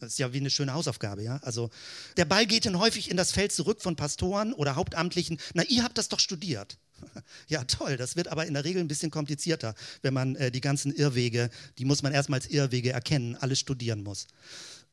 [0.00, 1.36] Das ist ja wie eine schöne Hausaufgabe, ja.
[1.42, 1.70] Also
[2.16, 5.38] der Ball geht dann häufig in das Feld zurück von Pastoren oder Hauptamtlichen.
[5.54, 6.78] Na, ihr habt das doch studiert.
[7.48, 7.96] Ja, toll.
[7.96, 11.50] Das wird aber in der Regel ein bisschen komplizierter, wenn man äh, die ganzen Irrwege,
[11.78, 14.26] die muss man erstmal als Irrwege erkennen, alles studieren muss.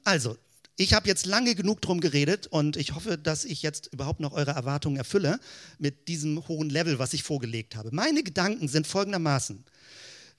[0.05, 0.37] Also,
[0.77, 4.31] ich habe jetzt lange genug drum geredet und ich hoffe, dass ich jetzt überhaupt noch
[4.31, 5.39] eure Erwartungen erfülle
[5.79, 7.89] mit diesem hohen Level, was ich vorgelegt habe.
[7.91, 9.65] Meine Gedanken sind folgendermaßen.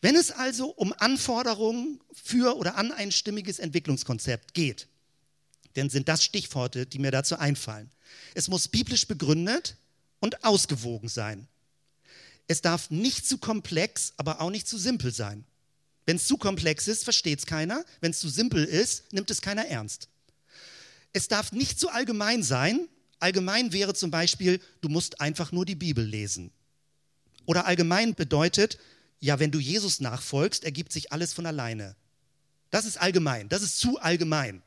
[0.01, 4.87] Wenn es also um Anforderungen für oder an ein stimmiges Entwicklungskonzept geht,
[5.75, 7.91] dann sind das Stichworte, die mir dazu einfallen.
[8.35, 9.77] Es muss biblisch begründet
[10.21, 11.49] und ausgewogen sein.
[12.47, 15.45] Es darf nicht zu komplex, aber auch nicht zu simpel sein.
[16.07, 17.85] Wenn es zu komplex ist, versteht es keiner.
[18.01, 20.09] Wenn es zu simpel ist, nimmt es keiner ernst.
[21.13, 22.89] Es darf nicht zu allgemein sein.
[23.19, 26.51] Allgemein wäre zum Beispiel, du musst einfach nur die Bibel lesen.
[27.45, 28.79] Oder allgemein bedeutet,
[29.21, 31.97] ja, wenn du Jesus nachfolgst, ergibt sich alles von alleine.
[32.71, 34.63] Das ist allgemein, das ist zu allgemein.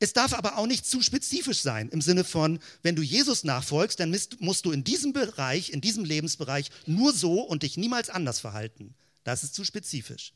[0.00, 4.00] Es darf aber auch nicht zu spezifisch sein, im Sinne von, wenn du Jesus nachfolgst,
[4.00, 8.40] dann musst du in diesem Bereich, in diesem Lebensbereich nur so und dich niemals anders
[8.40, 8.94] verhalten.
[9.22, 10.34] Das ist zu spezifisch.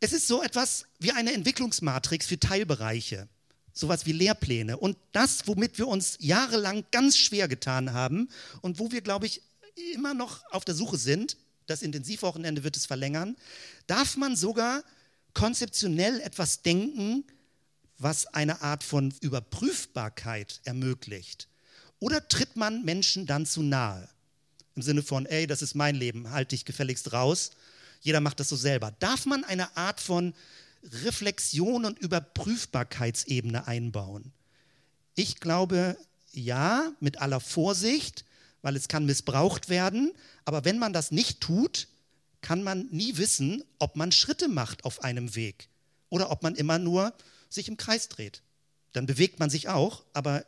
[0.00, 3.28] Es ist so etwas wie eine Entwicklungsmatrix für Teilbereiche,
[3.72, 4.76] sowas wie Lehrpläne.
[4.76, 8.30] Und das, womit wir uns jahrelang ganz schwer getan haben
[8.62, 9.42] und wo wir, glaube ich,
[9.92, 11.36] immer noch auf der Suche sind,
[11.66, 13.36] das Intensivwochenende wird es verlängern,
[13.86, 14.82] darf man sogar
[15.34, 17.24] konzeptionell etwas denken,
[17.98, 21.48] was eine Art von Überprüfbarkeit ermöglicht?
[21.98, 24.08] Oder tritt man Menschen dann zu nahe?
[24.74, 27.52] Im Sinne von, ey, das ist mein Leben, halte dich gefälligst raus.
[28.02, 28.94] Jeder macht das so selber.
[28.98, 30.34] Darf man eine Art von
[31.04, 34.32] Reflexion und Überprüfbarkeitsebene einbauen?
[35.14, 35.96] Ich glaube,
[36.32, 38.26] ja, mit aller Vorsicht,
[38.62, 40.12] weil es kann missbraucht werden.
[40.44, 41.88] Aber wenn man das nicht tut,
[42.40, 45.68] kann man nie wissen, ob man Schritte macht auf einem Weg
[46.10, 47.12] oder ob man immer nur
[47.48, 48.42] sich im Kreis dreht.
[48.92, 50.44] Dann bewegt man sich auch, aber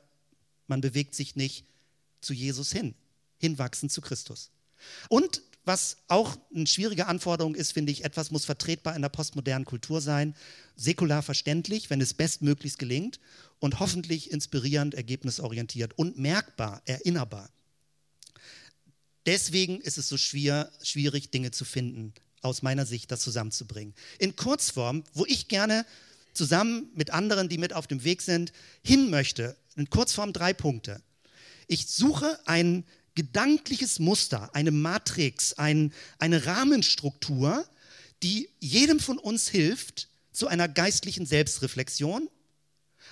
[0.66, 1.64] man bewegt sich nicht
[2.20, 2.94] zu Jesus hin,
[3.38, 4.50] hinwachsen zu Christus.
[5.08, 9.66] Und was auch eine schwierige Anforderung ist, finde ich, etwas muss vertretbar in der postmodernen
[9.66, 10.34] Kultur sein,
[10.76, 13.20] säkular verständlich, wenn es bestmöglichst gelingt
[13.58, 17.50] und hoffentlich inspirierend, ergebnisorientiert und merkbar, erinnerbar.
[19.28, 23.92] Deswegen ist es so schwer, schwierig, Dinge zu finden, aus meiner Sicht das zusammenzubringen.
[24.18, 25.84] In Kurzform, wo ich gerne
[26.32, 29.54] zusammen mit anderen, die mit auf dem Weg sind, hin möchte.
[29.76, 31.02] In Kurzform drei Punkte.
[31.66, 32.86] Ich suche ein
[33.16, 37.68] gedankliches Muster, eine Matrix, ein, eine Rahmenstruktur,
[38.22, 42.30] die jedem von uns hilft zu einer geistlichen Selbstreflexion,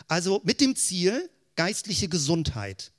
[0.08, 2.90] also mit dem Ziel, geistliche Gesundheit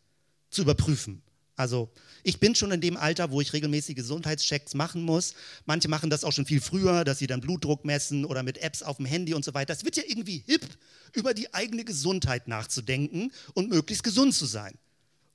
[0.52, 1.24] zu überprüfen.
[1.58, 1.90] Also
[2.24, 5.34] ich bin schon in dem Alter, wo ich regelmäßig Gesundheitschecks machen muss.
[5.66, 8.84] Manche machen das auch schon viel früher, dass sie dann Blutdruck messen oder mit Apps
[8.84, 9.74] auf dem Handy und so weiter.
[9.74, 10.66] Es wird ja irgendwie hip,
[11.14, 14.78] über die eigene Gesundheit nachzudenken und möglichst gesund zu sein.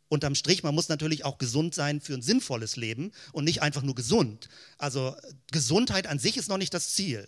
[0.08, 3.82] Unterm Strich, man muss natürlich auch gesund sein für ein sinnvolles Leben und nicht einfach
[3.82, 4.48] nur gesund.
[4.78, 5.16] Also
[5.50, 7.26] Gesundheit an sich ist noch nicht das Ziel.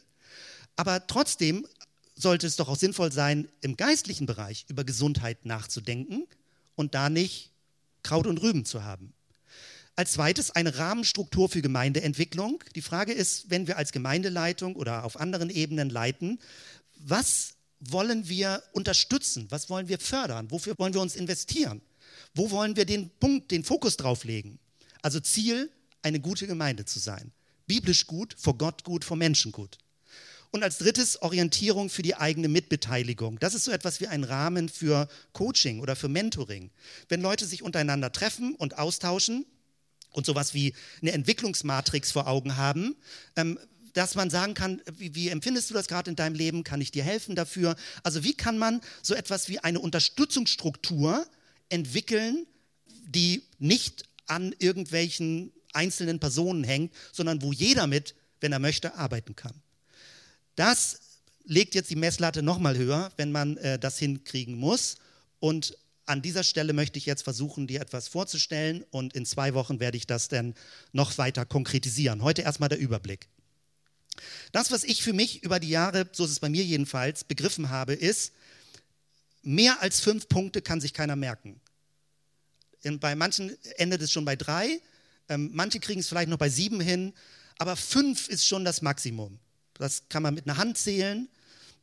[0.77, 1.67] Aber trotzdem
[2.15, 6.27] sollte es doch auch sinnvoll sein, im geistlichen Bereich über Gesundheit nachzudenken
[6.77, 7.54] und da nicht
[8.05, 9.13] Kraut und Rüben zu haben.
[9.97, 12.63] Als zweites eine Rahmenstruktur für Gemeindeentwicklung.
[12.77, 16.41] Die Frage ist, wenn wir als Gemeindeleitung oder auf anderen Ebenen leiten,
[16.97, 19.47] was wollen wir unterstützen?
[19.51, 20.51] Was wollen wir fördern?
[20.51, 21.81] Wofür wollen wir uns investieren?
[22.35, 24.59] Wo wollen wir den Punkt, den Fokus drauf legen?
[25.03, 25.71] Also Ziel,
[26.03, 27.33] eine gute Gemeinde zu sein.
[27.67, 29.79] Biblisch gut, vor Gott gut, vor Menschen gut.
[30.55, 33.41] Und als drittes Orientierung für die eigene Mitbeteiligung.
[33.41, 36.71] Das ist so etwas wie ein Rahmen für Coaching oder für Mentoring.
[37.09, 39.47] Wenn Leute sich untereinander treffen und austauschen,
[40.13, 42.95] und sowas wie eine Entwicklungsmatrix vor Augen haben,
[43.35, 43.59] ähm,
[43.95, 46.63] dass man sagen kann, wie, wie empfindest du das gerade in deinem Leben?
[46.63, 47.75] Kann ich dir helfen dafür?
[48.05, 51.27] Also wie kann man so etwas wie eine Unterstützungsstruktur
[51.69, 52.47] entwickeln,
[53.09, 59.35] die nicht an irgendwelchen einzelnen Personen hängt, sondern wo jeder mit, wenn er möchte, arbeiten
[59.35, 59.64] kann.
[60.57, 61.01] Das
[61.45, 64.97] legt jetzt die Messlatte nochmal höher, wenn man äh, das hinkriegen muss.
[65.41, 69.81] Und an dieser Stelle möchte ich jetzt versuchen, dir etwas vorzustellen und in zwei Wochen
[69.81, 70.55] werde ich das dann
[70.93, 72.23] noch weiter konkretisieren.
[72.23, 73.29] Heute erstmal der Überblick.
[74.53, 77.71] Das, was ich für mich über die Jahre, so ist es bei mir jedenfalls, begriffen
[77.71, 78.33] habe, ist,
[79.43, 81.61] mehr als fünf Punkte kann sich keiner merken.
[83.01, 84.81] Bei manchen endet es schon bei drei,
[85.29, 87.15] ähm, manche kriegen es vielleicht noch bei sieben hin,
[87.59, 89.39] aber fünf ist schon das Maximum.
[89.75, 91.29] Das kann man mit einer Hand zählen.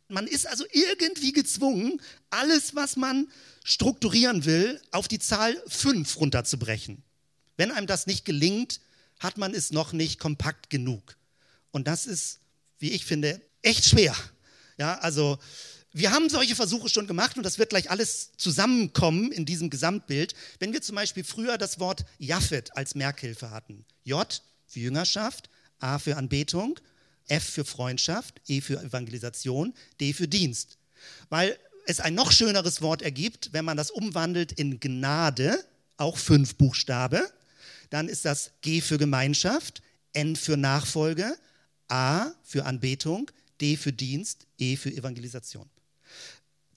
[0.08, 3.30] Man ist also irgendwie gezwungen, alles, was man
[3.63, 7.04] strukturieren will, auf die Zahl 5 runterzubrechen.
[7.58, 8.82] Wenn einem das nicht gelingt,
[9.19, 11.15] hat man es noch nicht kompakt genug.
[11.71, 12.39] Und das ist,
[12.80, 14.15] wie ich finde, echt schwer.
[14.77, 15.38] Ja, also
[15.93, 20.34] wir haben solche Versuche schon gemacht und das wird gleich alles zusammenkommen in diesem Gesamtbild,
[20.60, 23.86] wenn wir zum Beispiel früher das Wort Japheth als Merkhilfe hatten.
[24.04, 25.49] J für Jüngerschaft,
[25.80, 26.80] A für Anbetung,
[27.31, 30.77] F für Freundschaft, E für Evangelisation, D für Dienst.
[31.29, 35.63] Weil es ein noch schöneres Wort ergibt, wenn man das umwandelt in Gnade,
[35.97, 37.31] auch fünf Buchstabe,
[37.89, 39.81] dann ist das G für Gemeinschaft,
[40.13, 41.37] N für Nachfolge,
[41.87, 45.69] A für Anbetung, D für Dienst, E für Evangelisation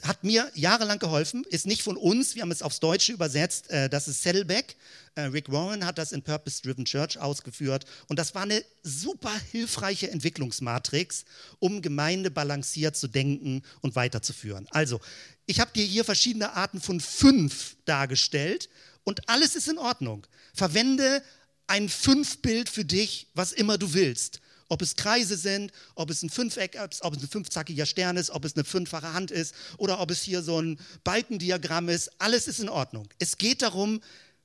[0.05, 3.89] hat mir jahrelang geholfen, ist nicht von uns, wir haben es aufs Deutsche übersetzt, äh,
[3.89, 4.77] das ist Saddleback.
[5.15, 9.33] Äh, Rick Warren hat das in Purpose Driven Church ausgeführt und das war eine super
[9.51, 11.25] hilfreiche Entwicklungsmatrix,
[11.59, 14.67] um Gemeinde balanciert zu denken und weiterzuführen.
[14.71, 15.01] Also,
[15.47, 18.69] ich habe dir hier verschiedene Arten von fünf dargestellt
[19.05, 20.27] und alles ist in Ordnung.
[20.53, 21.23] Verwende
[21.67, 24.41] ein Fünf-Bild für dich, was immer du willst.
[24.69, 28.45] Ob es Kreise sind, ob es ein Fünfeck ob es ein fünfzackiger Stern ist, ob
[28.45, 32.61] es eine fünffache Hand ist oder ob es hier so ein Balkendiagramm ist, alles ist
[32.61, 33.09] in Ordnung.
[33.19, 34.01] Es geht darum,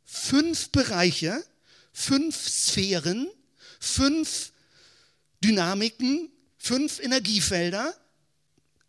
[0.05, 1.43] fünf Bereiche,
[1.93, 3.29] fünf Sphären,
[3.79, 4.51] fünf
[5.43, 7.93] Dynamiken, fünf Energiefelder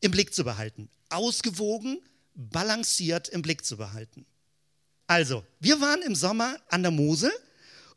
[0.00, 0.88] im Blick zu behalten.
[1.10, 2.00] Ausgewogen,
[2.34, 4.24] balanciert im Blick zu behalten.
[5.06, 7.32] Also, wir waren im Sommer an der Mosel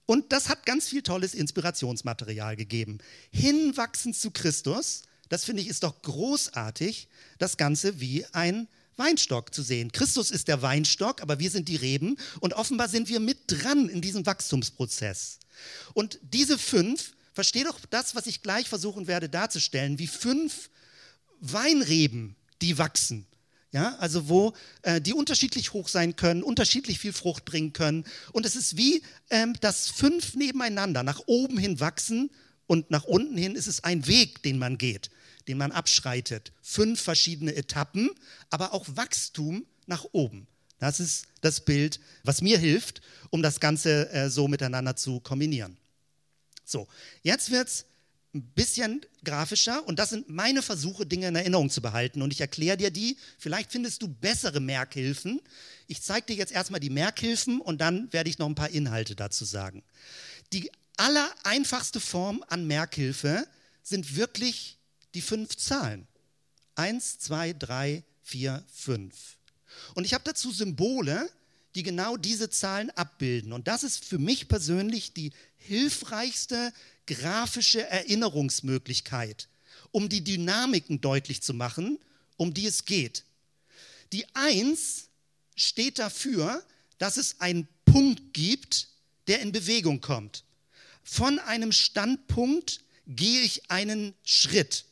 [0.05, 2.97] und das hat ganz viel tolles Inspirationsmaterial gegeben.
[3.31, 9.63] Hinwachsen zu Christus, das finde ich ist doch großartig, das Ganze wie ein Weinstock zu
[9.63, 9.91] sehen.
[9.91, 13.89] Christus ist der Weinstock, aber wir sind die Reben und offenbar sind wir mit dran
[13.89, 15.39] in diesem Wachstumsprozess.
[15.93, 20.69] Und diese fünf, verstehe doch das, was ich gleich versuchen werde darzustellen, wie fünf
[21.39, 23.25] Weinreben, die wachsen.
[23.73, 28.05] Ja, also wo äh, die unterschiedlich hoch sein können, unterschiedlich viel Frucht bringen können.
[28.31, 32.29] Und es ist wie ähm, das fünf nebeneinander nach oben hin wachsen
[32.67, 35.09] und nach unten hin ist es ein Weg, den man geht,
[35.47, 36.53] den man abschreitet.
[36.61, 38.11] Fünf verschiedene Etappen,
[38.51, 40.45] aber auch Wachstum nach oben.
[40.77, 45.77] Das ist das Bild, was mir hilft, um das Ganze äh, so miteinander zu kombinieren.
[46.63, 46.87] So,
[47.23, 47.85] jetzt wird es
[48.33, 52.41] ein bisschen grafischer und das sind meine Versuche, Dinge in Erinnerung zu behalten und ich
[52.41, 53.17] erkläre dir die.
[53.37, 55.39] Vielleicht findest du bessere Merkhilfen.
[55.87, 59.15] Ich zeige dir jetzt erstmal die Merkhilfen und dann werde ich noch ein paar Inhalte
[59.15, 59.83] dazu sagen.
[60.51, 63.47] Die allereinfachste Form an Merkhilfe
[63.83, 64.77] sind wirklich
[65.13, 66.07] die fünf Zahlen.
[66.75, 69.37] Eins, zwei, drei, vier, fünf.
[69.93, 71.29] Und ich habe dazu Symbole,
[71.75, 73.53] die genau diese Zahlen abbilden.
[73.53, 76.73] Und das ist für mich persönlich die hilfreichste
[77.07, 79.47] grafische Erinnerungsmöglichkeit,
[79.91, 81.99] um die Dynamiken deutlich zu machen,
[82.37, 83.25] um die es geht.
[84.11, 85.09] Die Eins
[85.55, 86.63] steht dafür,
[86.97, 88.87] dass es einen Punkt gibt,
[89.27, 90.43] der in Bewegung kommt.
[91.03, 94.85] Von einem Standpunkt gehe ich einen Schritt.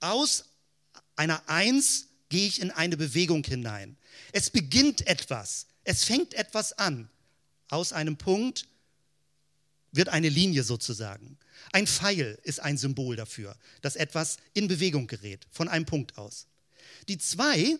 [0.00, 0.44] Aus
[1.16, 3.96] einer Eins gehe ich in eine Bewegung hinein.
[4.32, 5.66] Es beginnt etwas.
[5.84, 7.10] Es fängt etwas an.
[7.68, 8.66] Aus einem Punkt
[9.96, 11.38] wird eine Linie sozusagen.
[11.72, 16.46] Ein Pfeil ist ein Symbol dafür, dass etwas in Bewegung gerät, von einem Punkt aus.
[17.08, 17.78] Die 2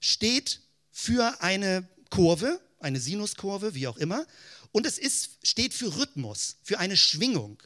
[0.00, 4.26] steht für eine Kurve, eine Sinuskurve, wie auch immer,
[4.72, 7.62] und es ist, steht für Rhythmus, für eine Schwingung.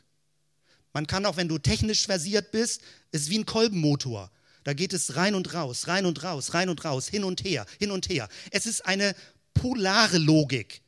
[0.92, 4.30] Man kann auch, wenn du technisch versiert bist, es ist wie ein Kolbenmotor.
[4.62, 7.66] Da geht es rein und raus, rein und raus, rein und raus, hin und her,
[7.78, 8.28] hin und her.
[8.50, 9.14] Es ist eine
[9.52, 10.82] polare Logik.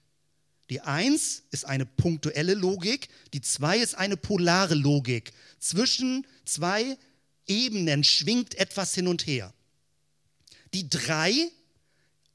[0.71, 5.33] Die Eins ist eine punktuelle Logik, die Zwei ist eine polare Logik.
[5.61, 6.97] Zwischen zwei
[7.47, 9.53] Ebenen schwingt etwas hin und her.
[10.75, 11.51] Die Drei,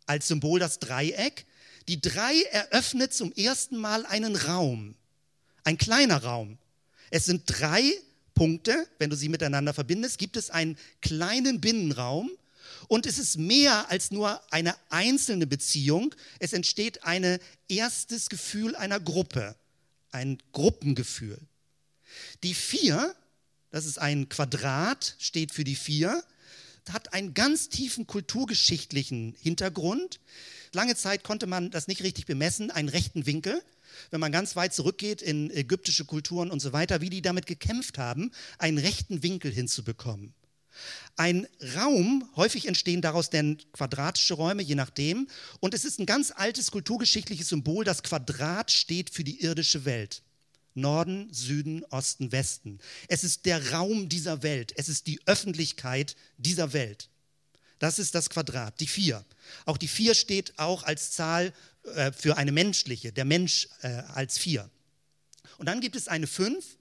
[0.05, 1.45] als Symbol das Dreieck,
[1.87, 4.95] die Drei eröffnet zum ersten Mal einen Raum,
[5.63, 6.57] ein kleiner Raum.
[7.09, 7.83] Es sind drei
[8.33, 12.31] Punkte, wenn du sie miteinander verbindest, gibt es einen kleinen Binnenraum,
[12.87, 16.13] und es ist mehr als nur eine einzelne Beziehung.
[16.39, 19.55] Es entsteht ein erstes Gefühl einer Gruppe,
[20.11, 21.39] ein Gruppengefühl.
[22.43, 23.15] Die vier,
[23.71, 26.23] das ist ein Quadrat, steht für die vier,
[26.89, 30.19] hat einen ganz tiefen kulturgeschichtlichen Hintergrund.
[30.73, 33.61] Lange Zeit konnte man das nicht richtig bemessen, einen rechten Winkel.
[34.09, 37.97] Wenn man ganz weit zurückgeht in ägyptische Kulturen und so weiter, wie die damit gekämpft
[37.97, 40.33] haben, einen rechten Winkel hinzubekommen.
[41.15, 45.27] Ein Raum, häufig entstehen daraus denn quadratische Räume, je nachdem.
[45.59, 47.85] Und es ist ein ganz altes kulturgeschichtliches Symbol.
[47.85, 50.23] Das Quadrat steht für die irdische Welt.
[50.73, 52.79] Norden, Süden, Osten, Westen.
[53.07, 54.73] Es ist der Raum dieser Welt.
[54.77, 57.09] Es ist die Öffentlichkeit dieser Welt.
[57.79, 59.25] Das ist das Quadrat, die vier.
[59.65, 61.51] Auch die vier steht auch als Zahl
[61.95, 64.69] äh, für eine menschliche, der Mensch äh, als vier.
[65.57, 66.77] Und dann gibt es eine fünf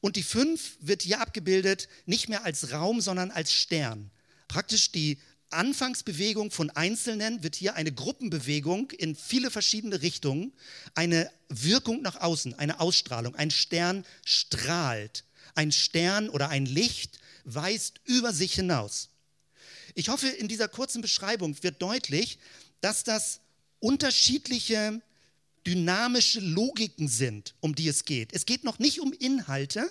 [0.00, 4.10] und die fünf wird hier abgebildet nicht mehr als Raum, sondern als Stern.
[4.48, 5.18] praktisch die
[5.50, 10.52] Anfangsbewegung von Einzelnen wird hier eine Gruppenbewegung in viele verschiedene Richtungen,
[10.94, 13.34] eine Wirkung nach außen, eine Ausstrahlung.
[13.34, 15.24] Ein Stern strahlt.
[15.56, 19.08] Ein Stern oder ein Licht weist über sich hinaus.
[19.94, 22.38] Ich hoffe, in dieser kurzen Beschreibung wird deutlich,
[22.80, 23.40] dass das
[23.80, 25.02] unterschiedliche
[25.66, 28.32] dynamische Logiken sind, um die es geht.
[28.32, 29.90] Es geht noch nicht um Inhalte,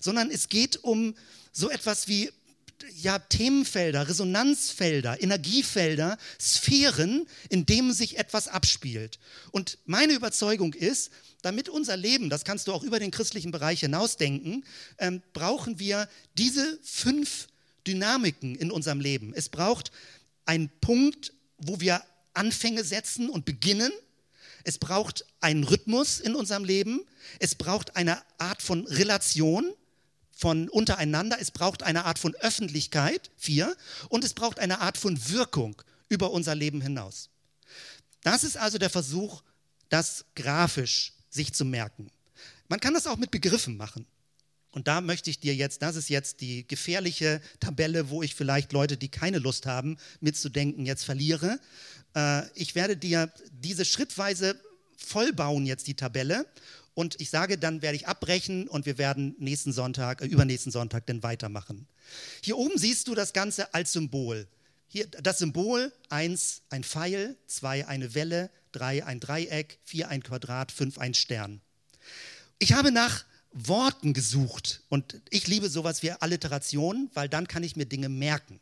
[0.00, 1.14] sondern es geht um
[1.52, 2.30] so etwas wie
[2.94, 9.18] ja, Themenfelder, Resonanzfelder, Energiefelder, Sphären, in denen sich etwas abspielt.
[9.50, 11.10] Und meine Überzeugung ist,
[11.42, 14.64] damit unser Leben, das kannst du auch über den christlichen Bereich hinausdenken,
[14.98, 17.48] ähm, brauchen wir diese fünf
[17.86, 19.32] Dynamiken in unserem Leben.
[19.34, 19.90] Es braucht
[20.44, 22.02] einen Punkt, wo wir
[22.34, 23.92] Anfänge setzen und beginnen.
[24.66, 27.06] Es braucht einen Rhythmus in unserem Leben.
[27.38, 29.72] Es braucht eine Art von Relation
[30.32, 31.38] von untereinander.
[31.40, 33.76] Es braucht eine Art von Öffentlichkeit, vier.
[34.08, 37.30] Und es braucht eine Art von Wirkung über unser Leben hinaus.
[38.22, 39.40] Das ist also der Versuch,
[39.88, 42.10] das grafisch sich zu merken.
[42.66, 44.04] Man kann das auch mit Begriffen machen.
[44.76, 48.74] Und da möchte ich dir jetzt, das ist jetzt die gefährliche Tabelle, wo ich vielleicht
[48.74, 51.58] Leute, die keine Lust haben, mitzudenken, jetzt verliere.
[52.14, 54.60] Äh, ich werde dir diese schrittweise
[54.98, 56.44] vollbauen jetzt die Tabelle
[56.92, 61.06] und ich sage, dann werde ich abbrechen und wir werden nächsten Sonntag, äh, übernächsten Sonntag
[61.06, 61.88] dann weitermachen.
[62.42, 64.46] Hier oben siehst du das Ganze als Symbol.
[64.88, 70.70] Hier das Symbol 1 ein Pfeil, 2 eine Welle, 3 ein Dreieck, 4 ein Quadrat,
[70.70, 71.62] 5 ein Stern.
[72.58, 73.24] Ich habe nach
[73.56, 74.82] Worten gesucht.
[74.88, 78.60] Und ich liebe sowas wie Alliteration, weil dann kann ich mir Dinge merken.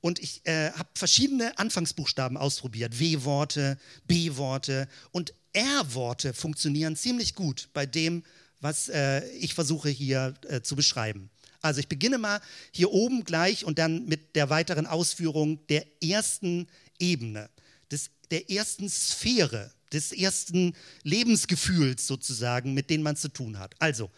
[0.00, 2.98] Und ich äh, habe verschiedene Anfangsbuchstaben ausprobiert.
[2.98, 8.22] W-Worte, B-Worte und R-Worte funktionieren ziemlich gut bei dem,
[8.60, 11.30] was äh, ich versuche hier äh, zu beschreiben.
[11.60, 12.40] Also ich beginne mal
[12.70, 17.50] hier oben gleich und dann mit der weiteren Ausführung der ersten Ebene,
[17.90, 23.74] des, der ersten Sphäre des ersten Lebensgefühls sozusagen, mit denen man zu tun hat.
[23.78, 24.10] Also,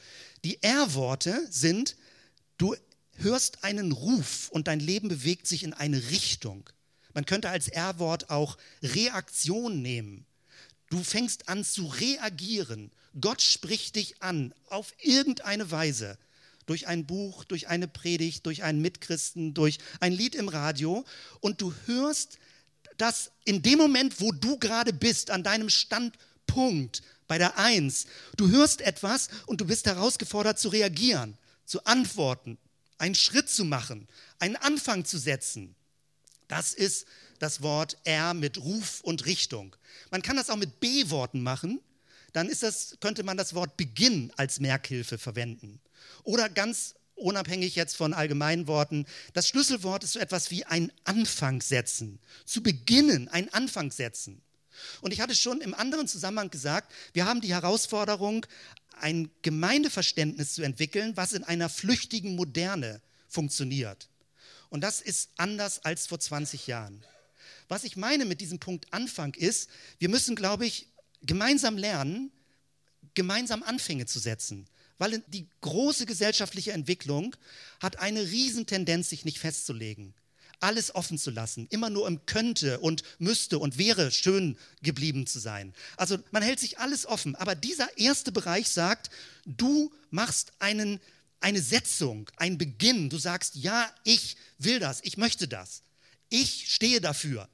[0.44, 1.96] die R-Worte sind,
[2.58, 2.74] du
[3.16, 6.68] hörst einen Ruf und dein Leben bewegt sich in eine Richtung.
[7.14, 10.26] Man könnte als R-Wort auch Reaktion nehmen.
[10.90, 12.90] Du fängst an zu reagieren.
[13.20, 16.18] Gott spricht dich an auf irgendeine Weise.
[16.66, 21.04] Durch ein Buch, durch eine Predigt, durch einen Mitchristen, durch ein Lied im Radio.
[21.40, 22.38] Und du hörst
[22.98, 28.48] dass in dem Moment, wo du gerade bist, an deinem Standpunkt, bei der Eins, du
[28.48, 32.58] hörst etwas und du bist herausgefordert zu reagieren, zu antworten,
[32.96, 35.74] einen Schritt zu machen, einen Anfang zu setzen.
[36.48, 37.06] Das ist
[37.38, 39.76] das Wort R mit Ruf und Richtung.
[40.10, 41.80] Man kann das auch mit B-Worten machen.
[42.32, 45.80] Dann ist das, könnte man das Wort Beginn als Merkhilfe verwenden.
[46.24, 51.60] Oder ganz unabhängig jetzt von allgemeinen Worten, das Schlüsselwort ist so etwas wie ein Anfang
[51.60, 52.18] setzen.
[52.44, 54.42] Zu beginnen, ein Anfang setzen.
[55.00, 58.46] Und ich hatte schon im anderen Zusammenhang gesagt, wir haben die Herausforderung,
[59.00, 64.08] ein Gemeindeverständnis zu entwickeln, was in einer flüchtigen Moderne funktioniert.
[64.70, 67.04] Und das ist anders als vor 20 Jahren.
[67.68, 70.88] Was ich meine mit diesem Punkt Anfang ist, wir müssen, glaube ich,
[71.22, 72.32] gemeinsam lernen,
[73.14, 74.68] gemeinsam Anfänge zu setzen
[74.98, 77.34] weil die große gesellschaftliche Entwicklung
[77.80, 80.14] hat eine Riesentendenz, sich nicht festzulegen,
[80.60, 85.38] alles offen zu lassen, immer nur im könnte und müsste und wäre schön geblieben zu
[85.38, 85.72] sein.
[85.96, 89.10] Also man hält sich alles offen, aber dieser erste Bereich sagt,
[89.46, 91.00] du machst einen,
[91.40, 95.82] eine Setzung, einen Beginn, du sagst, ja, ich will das, ich möchte das,
[96.28, 97.48] ich stehe dafür.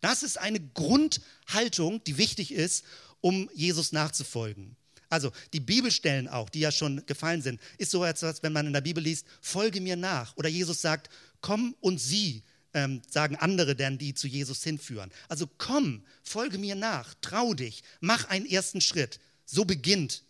[0.00, 2.84] Das ist eine Grundhaltung, die wichtig ist,
[3.20, 4.76] um Jesus nachzufolgen.
[5.10, 8.72] Also die Bibelstellen auch, die ja schon gefallen sind, ist so etwas, wenn man in
[8.72, 10.36] der Bibel liest, folge mir nach.
[10.36, 12.42] Oder Jesus sagt, komm und sieh,
[12.72, 15.10] ähm, sagen andere denn, die zu Jesus hinführen.
[15.28, 19.18] Also komm, folge mir nach, trau dich, mach einen ersten Schritt.
[19.44, 20.22] So beginnt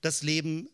[0.00, 0.68] das Leben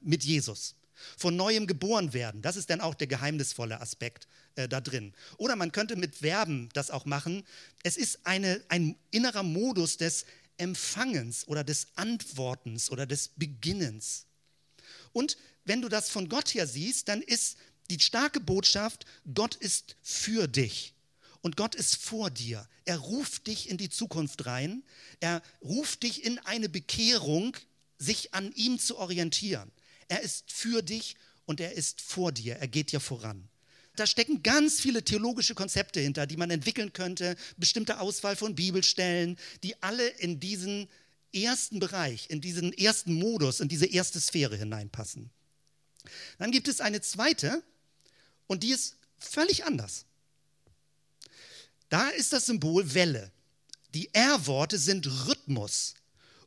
[0.00, 0.74] mit Jesus.
[1.16, 5.12] Von neuem geboren werden, das ist dann auch der geheimnisvolle Aspekt äh, da drin.
[5.36, 7.44] Oder man könnte mit Verben das auch machen.
[7.82, 10.24] Es ist eine, ein innerer Modus des
[10.58, 14.26] Empfangens oder des Antwortens oder des Beginnens.
[15.12, 17.56] Und wenn du das von Gott her siehst, dann ist
[17.90, 20.94] die starke Botschaft, Gott ist für dich
[21.40, 22.68] und Gott ist vor dir.
[22.84, 24.82] Er ruft dich in die Zukunft rein.
[25.20, 27.56] Er ruft dich in eine Bekehrung,
[27.98, 29.70] sich an ihm zu orientieren.
[30.08, 32.56] Er ist für dich und er ist vor dir.
[32.56, 33.48] Er geht dir voran
[33.96, 39.38] da stecken ganz viele theologische Konzepte hinter, die man entwickeln könnte, bestimmte Auswahl von Bibelstellen,
[39.62, 40.88] die alle in diesen
[41.34, 45.30] ersten Bereich, in diesen ersten Modus, in diese erste Sphäre hineinpassen.
[46.38, 47.62] Dann gibt es eine zweite
[48.46, 50.04] und die ist völlig anders.
[51.88, 53.32] Da ist das Symbol Welle.
[53.94, 55.94] Die R-Worte sind Rhythmus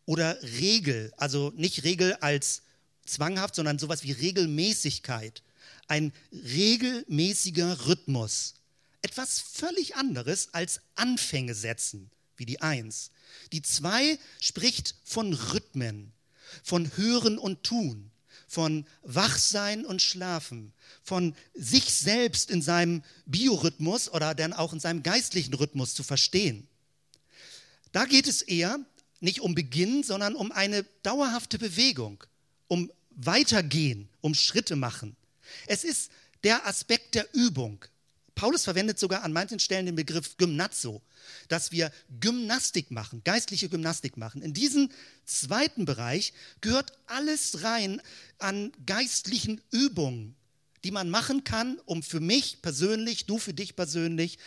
[0.06, 2.62] oder Regel, also nicht Regel als
[3.06, 5.41] zwanghaft, sondern sowas wie Regelmäßigkeit.
[5.90, 8.54] Ein regelmäßiger Rhythmus.
[9.02, 13.12] Etwas völlig anderes als Anfänge setzen, wie die Eins.
[13.52, 16.14] Die Zwei spricht von Rhythmen,
[16.64, 18.12] von Hören und Tun,
[18.48, 20.74] von Wachsein und Schlafen,
[21.04, 26.68] von sich selbst in seinem Biorhythmus oder dann auch in seinem geistlichen Rhythmus zu verstehen.
[27.92, 28.80] Da geht es eher
[29.20, 32.24] nicht um Beginn, sondern um eine dauerhafte Bewegung,
[32.68, 35.16] um Weitergehen, um Schritte machen.
[35.68, 36.12] Es ist
[36.43, 37.84] der Aspekt der Übung.
[38.36, 41.02] Paulus verwendet sogar an manchen Stellen den Begriff Gymnazo,
[41.50, 41.91] dass wir
[42.22, 44.41] Gymnastik machen, geistliche Gymnastik machen.
[44.41, 44.93] In diesen
[45.26, 46.32] zweiten Bereich
[46.62, 48.02] gehört alles rein
[48.38, 50.36] an geistlichen Übungen,
[50.86, 54.39] die man machen kann, um für mich persönlich, du für dich persönlich,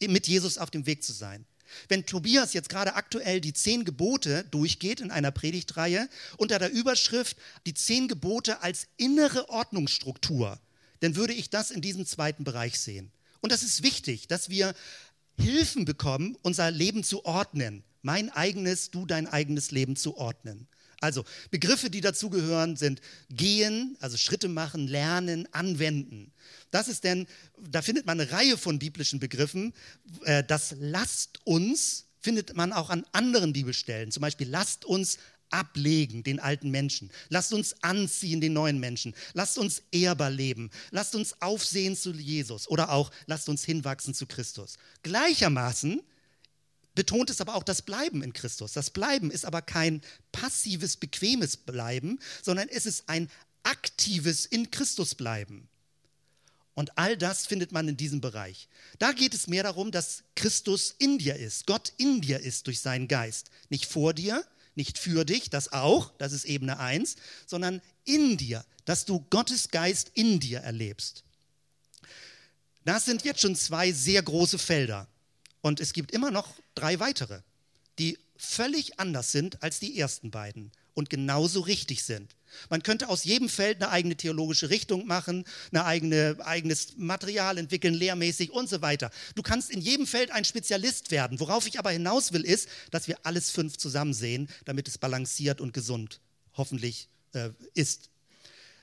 [0.00, 1.44] mit Jesus auf dem Weg zu sein.
[1.88, 7.36] Wenn Tobias jetzt gerade aktuell die zehn Gebote durchgeht in einer Predigtreihe unter der Überschrift
[7.66, 10.58] die zehn Gebote als innere Ordnungsstruktur,
[11.00, 13.10] dann würde ich das in diesem zweiten Bereich sehen.
[13.40, 14.74] Und das ist wichtig, dass wir
[15.38, 17.82] Hilfen bekommen, unser Leben zu ordnen.
[18.02, 20.68] Mein eigenes, du dein eigenes Leben zu ordnen.
[21.02, 26.32] Also Begriffe, die dazugehören, sind gehen, also Schritte machen, lernen, anwenden.
[26.70, 27.26] Das ist denn,
[27.58, 29.74] da findet man eine Reihe von biblischen Begriffen.
[30.24, 34.12] Äh, das lasst uns findet man auch an anderen Bibelstellen.
[34.12, 35.18] Zum Beispiel lasst uns
[35.50, 37.10] ablegen, den alten Menschen.
[37.28, 39.12] Lasst uns anziehen, den neuen Menschen.
[39.34, 40.70] Lasst uns ehrbar leben.
[40.92, 42.68] Lasst uns aufsehen zu Jesus.
[42.68, 44.78] Oder auch lasst uns hinwachsen zu Christus.
[45.02, 46.00] Gleichermaßen
[46.94, 48.72] betont es aber auch das Bleiben in Christus.
[48.72, 53.30] Das Bleiben ist aber kein passives, bequemes Bleiben, sondern es ist ein
[53.62, 55.68] aktives in Christus bleiben.
[56.74, 58.68] Und all das findet man in diesem Bereich.
[58.98, 62.80] Da geht es mehr darum, dass Christus in dir ist, Gott in dir ist durch
[62.80, 63.50] seinen Geist.
[63.68, 67.16] Nicht vor dir, nicht für dich, das auch, das ist Ebene 1,
[67.46, 71.24] sondern in dir, dass du Gottes Geist in dir erlebst.
[72.84, 75.06] Das sind jetzt schon zwei sehr große Felder.
[75.62, 77.40] Und es gibt immer noch drei weitere,
[77.98, 82.34] die völlig anders sind als die ersten beiden und genauso richtig sind.
[82.68, 87.94] Man könnte aus jedem Feld eine eigene theologische Richtung machen, ein eigene, eigenes Material entwickeln,
[87.94, 89.10] lehrmäßig und so weiter.
[89.34, 91.40] Du kannst in jedem Feld ein Spezialist werden.
[91.40, 95.62] Worauf ich aber hinaus will, ist, dass wir alles fünf zusammen sehen, damit es balanciert
[95.62, 96.20] und gesund
[96.54, 98.10] hoffentlich äh, ist.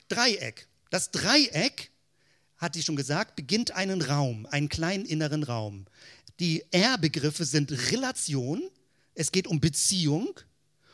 [0.08, 0.66] Dreieck.
[0.90, 1.90] Das Dreieck,
[2.60, 5.86] hat sie schon gesagt, beginnt einen Raum, einen kleinen inneren Raum.
[6.40, 8.62] Die R-Begriffe sind Relation,
[9.14, 10.40] es geht um Beziehung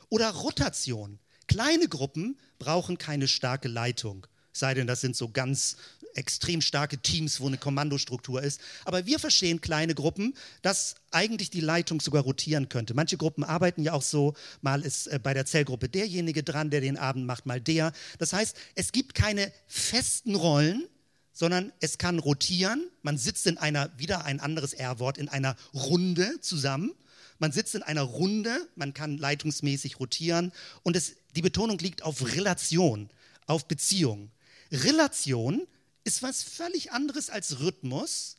[0.08, 1.20] oder Rotation.
[1.46, 5.76] Kleine Gruppen brauchen keine starke Leitung, sei denn, das sind so ganz
[6.14, 8.60] extrem starke Teams, wo eine Kommandostruktur ist.
[8.84, 12.94] Aber wir verstehen kleine Gruppen, dass eigentlich die Leitung sogar rotieren könnte.
[12.94, 16.80] Manche Gruppen arbeiten ja auch so, mal ist äh, bei der Zellgruppe derjenige dran, der
[16.80, 17.92] den Abend macht, mal der.
[18.18, 20.88] Das heißt, es gibt keine festen Rollen,
[21.36, 22.90] sondern es kann rotieren.
[23.02, 26.94] Man sitzt in einer, wieder ein anderes R-Wort, in einer Runde zusammen.
[27.38, 30.50] Man sitzt in einer Runde, man kann leitungsmäßig rotieren
[30.82, 33.10] und es, die Betonung liegt auf Relation,
[33.44, 34.30] auf Beziehung.
[34.72, 35.66] Relation
[36.04, 38.38] ist was völlig anderes als Rhythmus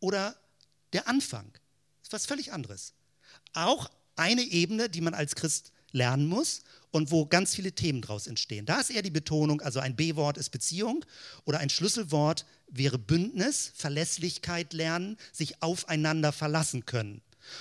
[0.00, 0.36] oder
[0.92, 1.50] der Anfang.
[2.02, 2.92] Ist was völlig anderes.
[3.54, 6.64] Auch eine Ebene, die man als Christ lernen muss
[6.96, 8.64] und wo ganz viele Themen daraus entstehen.
[8.64, 11.04] Da ist eher die Betonung, also ein B-Wort ist Beziehung
[11.44, 17.20] oder ein Schlüsselwort wäre Bündnis, Verlässlichkeit lernen, sich aufeinander verlassen können.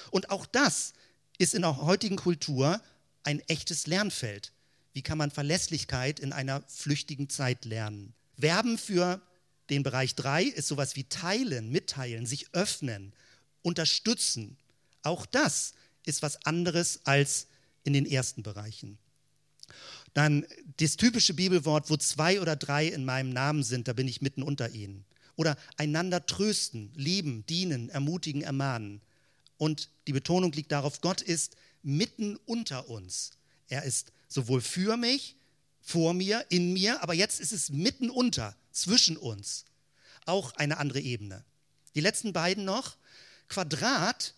[0.09, 0.93] Und auch das
[1.37, 2.81] ist in der heutigen Kultur
[3.23, 4.53] ein echtes Lernfeld.
[4.93, 8.13] Wie kann man Verlässlichkeit in einer flüchtigen Zeit lernen?
[8.39, 9.21] Verben für
[9.69, 13.11] den Bereich 3 ist sowas wie teilen, mitteilen, sich öffnen,
[13.63, 14.55] unterstützen.
[15.03, 15.73] Auch das
[16.05, 17.47] ist was anderes als
[17.83, 18.97] in den ersten Bereichen.
[20.13, 20.45] Dann
[20.77, 24.43] das typische Bibelwort, wo zwei oder drei in meinem Namen sind, da bin ich mitten
[24.43, 25.05] unter ihnen.
[25.35, 29.01] Oder einander trösten, lieben, dienen, ermutigen, ermahnen.
[29.57, 33.31] Und die Betonung liegt darauf, Gott ist mitten unter uns.
[33.67, 35.35] Er ist sowohl für mich,
[35.81, 39.65] vor mir, in mir, aber jetzt ist es mitten unter, zwischen uns.
[40.25, 41.43] Auch eine andere Ebene.
[41.93, 42.97] Die letzten beiden noch.
[43.47, 44.33] Quadrat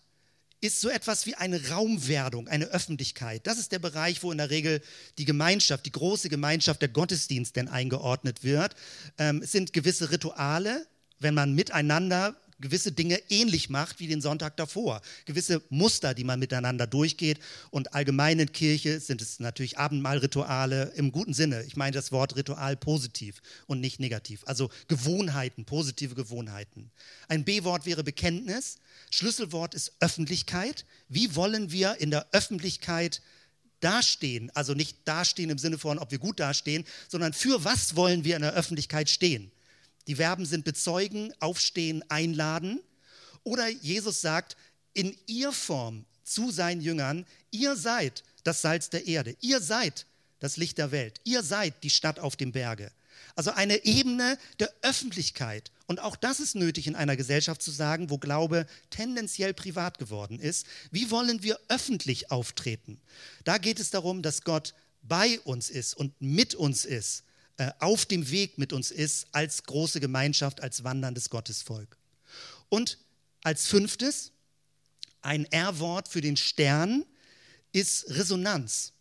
[0.60, 3.46] ist so etwas wie eine Raumwerdung, eine Öffentlichkeit.
[3.46, 4.80] Das ist der Bereich, wo in der Regel
[5.18, 8.74] die Gemeinschaft, die große Gemeinschaft, der Gottesdienst denn eingeordnet wird.
[9.18, 10.86] Ähm, es sind gewisse Rituale,
[11.20, 15.00] wenn man miteinander gewisse Dinge ähnlich macht wie den Sonntag davor.
[15.24, 17.38] Gewisse Muster, die man miteinander durchgeht.
[17.70, 21.62] Und allgemein in Kirche sind es natürlich Abendmahlrituale im guten Sinne.
[21.64, 24.42] Ich meine das Wort Ritual positiv und nicht negativ.
[24.46, 26.90] Also Gewohnheiten, positive Gewohnheiten.
[27.28, 28.78] Ein B-Wort wäre Bekenntnis.
[29.10, 30.84] Schlüsselwort ist Öffentlichkeit.
[31.08, 33.22] Wie wollen wir in der Öffentlichkeit
[33.80, 34.50] dastehen?
[34.54, 38.36] Also nicht dastehen im Sinne von, ob wir gut dastehen, sondern für was wollen wir
[38.36, 39.50] in der Öffentlichkeit stehen?
[40.06, 42.80] Die Verben sind bezeugen, aufstehen, einladen.
[43.44, 44.56] Oder Jesus sagt
[44.94, 50.06] in ihr Form zu seinen Jüngern, ihr seid das Salz der Erde, ihr seid
[50.38, 52.90] das Licht der Welt, ihr seid die Stadt auf dem Berge.
[53.38, 55.70] Also eine Ebene der Öffentlichkeit.
[55.86, 60.40] Und auch das ist nötig in einer Gesellschaft zu sagen, wo Glaube tendenziell privat geworden
[60.40, 60.66] ist.
[60.90, 63.00] Wie wollen wir öffentlich auftreten?
[63.44, 67.22] Da geht es darum, dass Gott bei uns ist und mit uns ist
[67.58, 71.96] äh, auf dem Weg mit uns ist als große Gemeinschaft, als wanderndes Gottesvolk.
[72.68, 72.98] Und
[73.44, 74.32] als fünftes,
[75.20, 77.04] ein R-Wort für den Stern
[77.70, 78.94] ist Resonanz.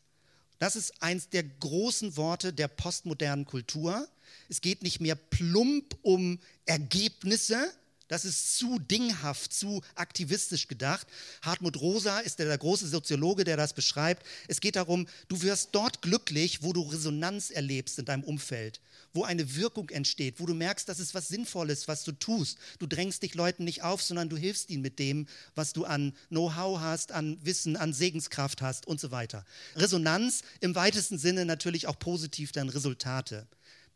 [0.59, 4.07] Das ist eins der großen Worte der postmodernen Kultur.
[4.49, 7.71] Es geht nicht mehr plump um Ergebnisse,
[8.07, 11.07] das ist zu dinghaft, zu aktivistisch gedacht.
[11.41, 14.25] Hartmut Rosa ist der, der, große Soziologe, der das beschreibt.
[14.47, 18.79] Es geht darum, du wirst dort glücklich, wo du Resonanz erlebst in deinem Umfeld,
[19.13, 22.57] wo eine Wirkung entsteht, wo du merkst, dass es was Sinnvolles, was du tust.
[22.79, 26.13] Du drängst dich Leuten nicht auf, sondern du hilfst ihnen mit dem, was du an
[26.29, 29.43] Know-how hast, an Wissen, an Segenskraft hast und so weiter.
[29.75, 33.47] Resonanz im weitesten Sinne natürlich auch positiv dann Resultate.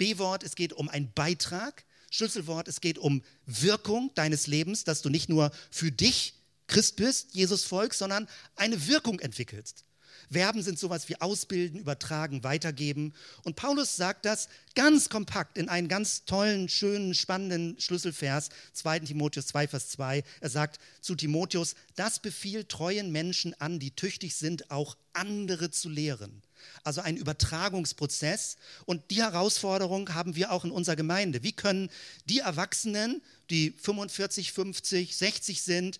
[0.01, 5.09] B-Wort, es geht um einen Beitrag Schlüsselwort, es geht um Wirkung deines Lebens, dass du
[5.09, 6.33] nicht nur für dich
[6.65, 9.85] Christ bist, Jesus folgst, sondern eine Wirkung entwickelst.
[10.31, 13.13] Verben sind sowas wie ausbilden, übertragen, weitergeben.
[13.43, 19.47] Und Paulus sagt das ganz kompakt in einen ganz tollen, schönen, spannenden Schlüsselvers, 2 Timotheus
[19.47, 20.23] 2, Vers 2.
[20.39, 25.89] Er sagt zu Timotheus, das befiehlt treuen Menschen an, die tüchtig sind, auch andere zu
[25.89, 26.41] lehren.
[26.83, 28.57] Also ein Übertragungsprozess.
[28.85, 31.43] Und die Herausforderung haben wir auch in unserer Gemeinde.
[31.43, 31.89] Wie können
[32.25, 35.99] die Erwachsenen, die 45, 50, 60 sind,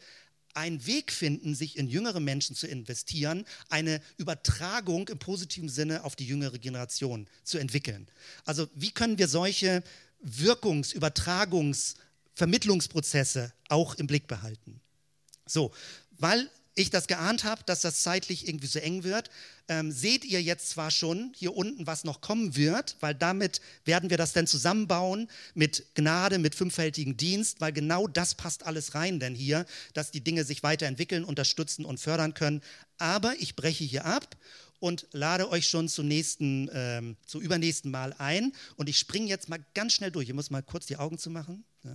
[0.53, 6.16] einen Weg finden, sich in jüngere Menschen zu investieren, eine Übertragung im positiven Sinne auf
[6.16, 8.07] die jüngere Generation zu entwickeln.
[8.45, 9.84] Also wie können wir solche
[10.24, 11.95] Wirkungs-, Übertragungs-,
[12.34, 14.82] Vermittlungsprozesse auch im Blick behalten?
[15.45, 15.72] So,
[16.18, 19.30] weil ich das geahnt habe, dass das zeitlich irgendwie so eng wird,
[19.68, 24.10] ähm, seht ihr jetzt zwar schon hier unten, was noch kommen wird, weil damit werden
[24.10, 29.20] wir das dann zusammenbauen mit Gnade, mit fünffältigen Dienst, weil genau das passt alles rein
[29.20, 32.62] denn hier, dass die Dinge sich weiterentwickeln, unterstützen und fördern können.
[32.98, 34.38] Aber ich breche hier ab
[34.80, 38.52] und lade euch schon zum nächsten, ähm, zum übernächsten Mal ein.
[38.78, 40.28] Und ich springe jetzt mal ganz schnell durch.
[40.28, 41.64] Ich muss mal kurz die Augen zu machen.
[41.84, 41.92] Ja.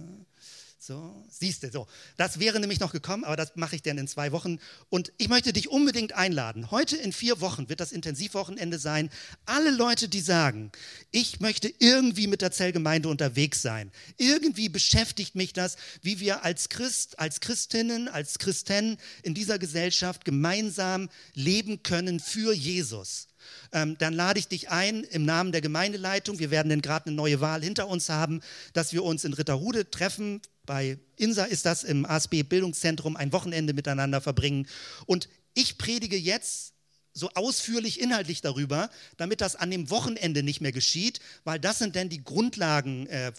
[0.78, 1.86] So, siehst du, so.
[2.16, 4.58] Das wäre nämlich noch gekommen, aber das mache ich dann in zwei Wochen.
[4.90, 6.70] Und ich möchte dich unbedingt einladen.
[6.70, 9.10] Heute in vier Wochen wird das Intensivwochenende sein.
[9.46, 10.70] Alle Leute, die sagen,
[11.10, 13.90] ich möchte irgendwie mit der Zellgemeinde unterwegs sein.
[14.18, 20.24] Irgendwie beschäftigt mich das, wie wir als Christ, als Christinnen, als Christen in dieser Gesellschaft
[20.24, 23.28] gemeinsam leben können für Jesus
[23.72, 26.40] ähm, dann lade ich dich ein im Namen der Gemeindeleitung.
[26.40, 28.40] Wir werden denn gerade eine neue Wahl hinter uns haben,
[28.72, 33.72] dass wir uns in Ritterhude treffen bei INSA ist das im ASB Bildungszentrum ein Wochenende
[33.72, 34.66] miteinander verbringen.
[35.06, 36.74] Und ich predige jetzt
[37.16, 41.96] so ausführlich inhaltlich darüber, damit das an dem Wochenende nicht mehr geschieht, weil das sind
[41.96, 43.32] dann die Grundlagen, äh,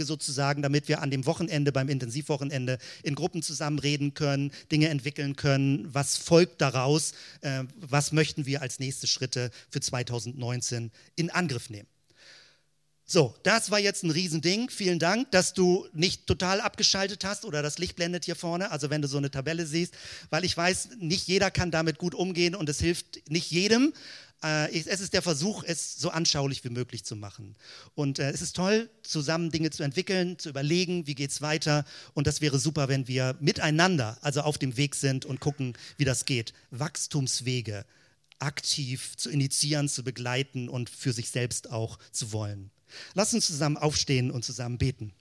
[0.00, 5.36] sozusagen, damit wir an dem Wochenende, beim Intensivwochenende in Gruppen zusammen reden können, Dinge entwickeln
[5.36, 7.12] können, was folgt daraus,
[7.42, 11.89] äh, was möchten wir als nächste Schritte für 2019 in Angriff nehmen.
[13.12, 14.70] So, das war jetzt ein Riesending.
[14.70, 18.88] Vielen Dank, dass du nicht total abgeschaltet hast oder das Licht blendet hier vorne, also
[18.88, 19.94] wenn du so eine Tabelle siehst,
[20.30, 23.92] weil ich weiß, nicht jeder kann damit gut umgehen und es hilft nicht jedem.
[24.44, 27.56] Äh, es ist der Versuch, es so anschaulich wie möglich zu machen.
[27.96, 31.84] Und äh, es ist toll, zusammen Dinge zu entwickeln, zu überlegen, wie geht es weiter.
[32.14, 36.04] Und das wäre super, wenn wir miteinander, also auf dem Weg sind und gucken, wie
[36.04, 36.52] das geht.
[36.70, 37.86] Wachstumswege
[38.38, 42.70] aktiv zu initiieren, zu begleiten und für sich selbst auch zu wollen.
[43.14, 45.12] Lass uns zusammen aufstehen und zusammen beten.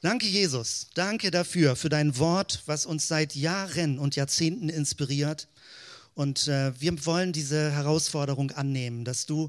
[0.00, 0.88] Danke, Jesus.
[0.94, 5.48] Danke dafür, für dein Wort, was uns seit Jahren und Jahrzehnten inspiriert.
[6.14, 9.48] Und äh, wir wollen diese Herausforderung annehmen, dass du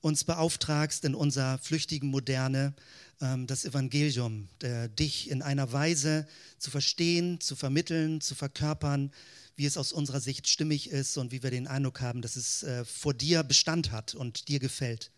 [0.00, 2.74] uns beauftragst in unserer flüchtigen Moderne,
[3.20, 6.26] ähm, das Evangelium, der, dich in einer Weise
[6.58, 9.12] zu verstehen, zu vermitteln, zu verkörpern,
[9.56, 12.64] wie es aus unserer Sicht stimmig ist und wie wir den Eindruck haben, dass es
[12.64, 15.12] äh, vor dir Bestand hat und dir gefällt.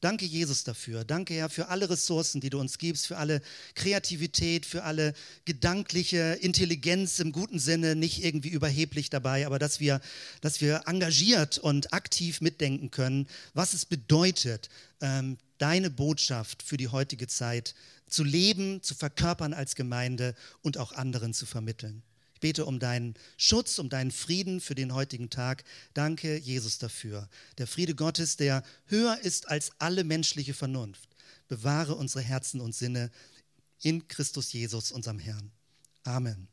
[0.00, 1.04] Danke, Jesus, dafür.
[1.04, 3.42] Danke, Herr, für alle Ressourcen, die du uns gibst, für alle
[3.74, 5.12] Kreativität, für alle
[5.44, 10.00] gedankliche Intelligenz im guten Sinne, nicht irgendwie überheblich dabei, aber dass wir,
[10.40, 14.70] dass wir engagiert und aktiv mitdenken können, was es bedeutet,
[15.02, 17.74] ähm, deine Botschaft für die heutige Zeit
[18.08, 22.02] zu leben, zu verkörpern als Gemeinde und auch anderen zu vermitteln.
[22.40, 25.64] Bete um deinen Schutz, um deinen Frieden für den heutigen Tag.
[25.94, 27.28] Danke, Jesus, dafür.
[27.58, 31.08] Der Friede Gottes, der höher ist als alle menschliche Vernunft,
[31.48, 33.10] bewahre unsere Herzen und Sinne
[33.82, 35.50] in Christus Jesus, unserem Herrn.
[36.04, 36.48] Amen.